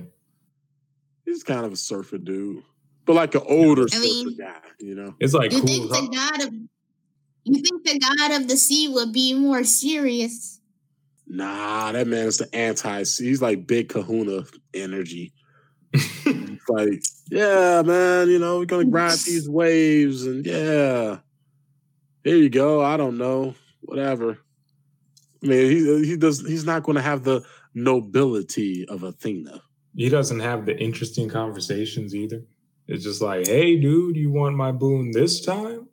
he's 1.26 1.42
kind 1.44 1.66
of 1.66 1.72
a 1.72 1.76
surfer 1.76 2.16
dude, 2.18 2.62
but 3.10 3.16
like 3.16 3.34
an 3.34 3.42
older 3.48 3.86
I 3.92 3.98
mean- 3.98 4.36
guy. 4.36 4.54
You 4.78 4.94
know, 4.94 5.14
It's 5.20 5.34
like 5.34 5.52
You 5.52 5.58
cool. 5.58 5.66
think 5.68 5.90
as 5.92 6.00
the 6.00 6.08
god 6.08 6.42
of 6.46 6.54
you 7.44 7.54
think 7.62 7.84
the 7.84 7.98
god 7.98 8.40
of 8.40 8.48
the 8.48 8.56
sea 8.56 8.88
would 8.88 9.12
be 9.12 9.34
more 9.34 9.64
serious? 9.64 10.60
nah, 11.26 11.92
that 11.92 12.06
man 12.06 12.26
is 12.26 12.38
the 12.38 12.48
anti. 12.54 12.98
He's 13.00 13.40
like 13.42 13.66
big 13.66 13.88
Kahuna 13.88 14.44
energy. 14.74 15.32
It's 15.92 16.68
like, 16.68 17.02
yeah, 17.30 17.82
man, 17.82 18.28
you 18.28 18.38
know, 18.38 18.58
we're 18.58 18.66
gonna 18.66 18.88
ride 18.88 19.18
these 19.26 19.48
waves, 19.48 20.26
and 20.26 20.44
yeah, 20.46 21.18
here 22.24 22.36
you 22.36 22.50
go. 22.50 22.80
I 22.82 22.96
don't 22.96 23.16
know, 23.18 23.54
whatever. 23.80 24.38
I 25.42 25.46
mean, 25.46 25.70
he 25.70 26.04
he 26.06 26.16
does. 26.16 26.46
He's 26.46 26.64
not 26.66 26.82
going 26.84 26.96
to 26.96 27.02
have 27.02 27.24
the 27.24 27.42
nobility 27.74 28.86
of 28.88 29.02
Athena. 29.02 29.62
he 29.96 30.08
doesn't 30.08 30.40
have 30.40 30.66
the 30.66 30.76
interesting 30.78 31.28
conversations 31.28 32.14
either. 32.14 32.42
It's 32.90 33.04
just 33.04 33.22
like, 33.22 33.46
hey, 33.46 33.76
dude, 33.76 34.16
you 34.16 34.32
want 34.32 34.56
my 34.56 34.72
boon 34.72 35.12
this 35.12 35.40
time? 35.40 35.86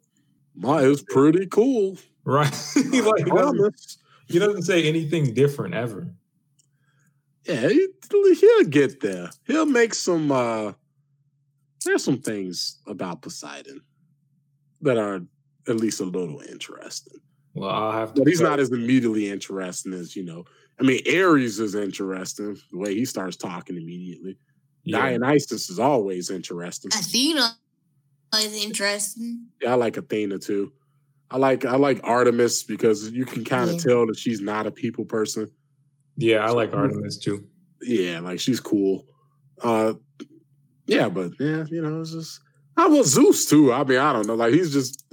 My, 0.55 0.81
was 0.87 1.03
pretty 1.03 1.45
cool. 1.45 1.95
Right? 2.25 2.51
he, 2.91 3.01
like, 3.01 3.31
I 3.31 3.35
doesn't, 3.35 3.75
he 4.27 4.39
doesn't 4.39 4.63
say 4.63 4.83
anything 4.83 5.35
different 5.35 5.75
ever. 5.75 6.11
Yeah, 7.45 7.69
he, 7.69 7.87
he'll 8.11 8.63
get 8.63 8.99
there. 8.99 9.29
He'll 9.45 9.67
make 9.67 9.93
some. 9.93 10.31
uh 10.31 10.73
There's 11.85 12.03
some 12.03 12.17
things 12.17 12.81
about 12.87 13.21
Poseidon 13.21 13.81
that 14.81 14.97
are 14.97 15.21
at 15.67 15.75
least 15.75 16.01
a 16.01 16.05
little 16.05 16.41
interesting. 16.41 17.19
Well, 17.53 17.69
I'll 17.69 17.91
have 17.91 18.15
to. 18.15 18.21
But 18.21 18.27
he's 18.27 18.41
not 18.41 18.59
as 18.59 18.71
immediately 18.71 19.29
interesting 19.29 19.93
as 19.93 20.15
you 20.15 20.25
know. 20.25 20.45
I 20.79 20.83
mean, 20.83 21.01
Ares 21.07 21.59
is 21.59 21.75
interesting 21.75 22.57
the 22.71 22.77
way 22.77 22.95
he 22.95 23.05
starts 23.05 23.37
talking 23.37 23.77
immediately. 23.77 24.37
Yeah. 24.87 25.17
Dionysus 25.17 25.69
is 25.69 25.79
always 25.79 26.29
interesting. 26.29 26.91
Athena 26.93 27.55
is 28.35 28.63
interesting. 28.63 29.47
Yeah, 29.61 29.71
I 29.73 29.75
like 29.75 29.97
Athena 29.97 30.39
too. 30.39 30.71
I 31.29 31.37
like 31.37 31.65
I 31.65 31.75
like 31.75 31.99
Artemis 32.03 32.63
because 32.63 33.09
you 33.11 33.25
can 33.25 33.43
kind 33.43 33.69
of 33.69 33.75
Yeah. 33.77 33.81
tell 33.81 34.07
that 34.07 34.17
she's 34.17 34.39
not 34.41 34.65
a 34.67 34.71
people 34.71 35.05
person. 35.05 35.49
Yeah, 36.15 36.45
I 36.45 36.51
like 36.51 36.73
Artemis 36.73 37.17
too. 37.17 37.45
Yeah, 37.81 38.21
like 38.21 38.39
she's 38.39 38.59
cool. 38.59 39.05
Uh 39.61 39.93
yeah, 40.87 41.09
but 41.09 41.31
yeah, 41.39 41.65
you 41.69 41.81
know, 41.81 41.99
it's 42.01 42.11
just 42.13 42.39
I 42.77 42.87
was 42.87 43.07
Zeus 43.07 43.45
too. 43.45 43.73
I 43.73 43.83
mean, 43.83 43.97
I 43.99 44.13
don't 44.13 44.25
know. 44.27 44.35
Like 44.35 44.53
he's 44.53 44.71
just 44.71 45.03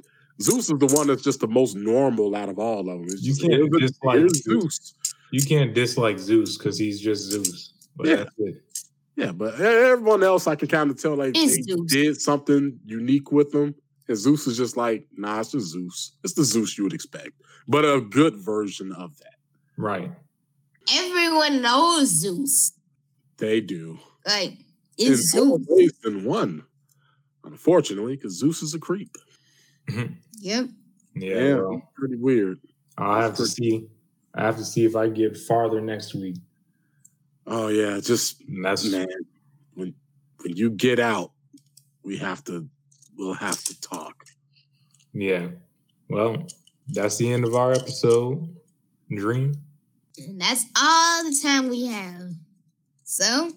Zeus 0.41 0.71
is 0.71 0.79
the 0.79 0.87
one 0.95 1.07
that's 1.09 1.23
just 1.23 1.41
the 1.41 1.49
most 1.49 1.77
normal 1.77 2.35
out 2.37 2.49
of 2.49 2.59
all 2.59 2.81
of 2.81 2.87
them. 2.87 3.05
It's 3.05 3.23
You 3.23 3.35
can't 3.35 3.53
here's- 3.73 3.91
dislike 3.93 4.19
here's 4.19 4.43
Zeus. 4.45 4.63
Zeus. 4.63 4.95
You 5.33 5.43
can't 5.43 5.75
dislike 5.75 6.19
Zeus 6.19 6.57
because 6.59 6.79
he's 6.79 7.01
just 7.01 7.31
Zeus. 7.31 7.73
But 7.97 8.07
Yeah. 8.07 8.17
that's 8.17 8.35
it. 8.39 8.64
Yeah, 9.17 9.33
but 9.33 9.61
everyone 9.61 10.23
else 10.25 10.47
I 10.47 10.57
can 10.57 10.69
kind 10.69 10.91
of 10.91 11.01
tell 11.01 11.15
like 11.17 11.37
Is 11.37 11.57
they 11.57 11.63
Zeus. 11.63 11.91
did 11.93 12.21
something 12.21 12.79
unique 12.85 13.31
with 13.31 13.53
them. 13.53 13.75
And 14.09 14.17
Zeus 14.19 14.47
is 14.47 14.57
just 14.57 14.77
like, 14.77 15.07
nah, 15.17 15.41
it's 15.41 15.53
just 15.53 15.69
Zeus. 15.69 16.17
It's 16.25 16.35
the 16.35 16.45
Zeus 16.45 16.77
you 16.77 16.85
would 16.85 16.93
expect, 16.93 17.31
but 17.69 17.85
a 17.85 18.01
good 18.01 18.37
version 18.37 18.93
of 18.93 19.17
that. 19.19 19.35
Right. 19.79 20.11
Everyone 20.93 21.63
knows 21.63 22.09
Zeus. 22.09 22.73
They 23.39 23.61
do. 23.61 23.99
Like, 24.27 24.51
In 24.99 25.13
it's 25.13 25.35
more 25.35 25.59
Zeus. 25.59 25.67
ways 25.71 25.93
than 26.03 26.25
one, 26.25 26.65
unfortunately, 27.45 28.17
because 28.17 28.39
Zeus 28.39 28.63
is 28.63 28.75
a 28.75 28.79
creep. 28.79 29.17
Mm-hmm. 29.89 30.15
Yep. 30.41 30.67
Yeah. 31.17 31.39
Yeah, 31.39 31.79
pretty 31.95 32.17
weird. 32.17 32.59
I'll 32.99 33.23
have 33.23 33.37
to 33.37 33.47
see. 33.47 33.87
I 34.35 34.43
have 34.45 34.57
to 34.57 34.65
see 34.65 34.85
if 34.85 34.97
I 34.97 35.09
get 35.09 35.37
farther 35.37 35.81
next 35.81 36.15
week. 36.15 36.37
Oh 37.47 37.69
yeah, 37.69 38.01
just 38.01 38.43
that's 38.63 38.85
man, 38.91 39.07
when 39.75 39.95
when 40.43 40.57
you 40.57 40.71
get 40.71 40.99
out, 40.99 41.33
we 42.03 42.17
have 42.19 42.43
to 42.45 42.69
we'll 43.17 43.35
have 43.35 43.63
to 43.65 43.81
talk. 43.81 44.25
yeah. 45.13 45.49
Well, 46.09 46.47
that's 46.89 47.17
the 47.17 47.33
end 47.33 47.45
of 47.45 47.55
our 47.55 47.73
episode. 47.73 48.55
Dream. 49.11 49.55
And 50.19 50.41
that's 50.41 50.65
all 50.81 51.25
the 51.25 51.39
time 51.43 51.69
we 51.69 51.87
have. 51.87 52.31
So, 53.05 53.51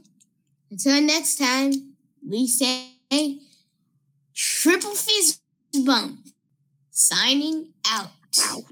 until 0.72 1.02
next 1.02 1.38
time, 1.38 1.72
we 2.28 2.48
say 2.48 2.88
triple 4.34 4.92
fist 4.92 5.42
bump. 5.86 6.20
Signing 6.92 7.74
out. 7.92 8.10
Out. 8.50 8.64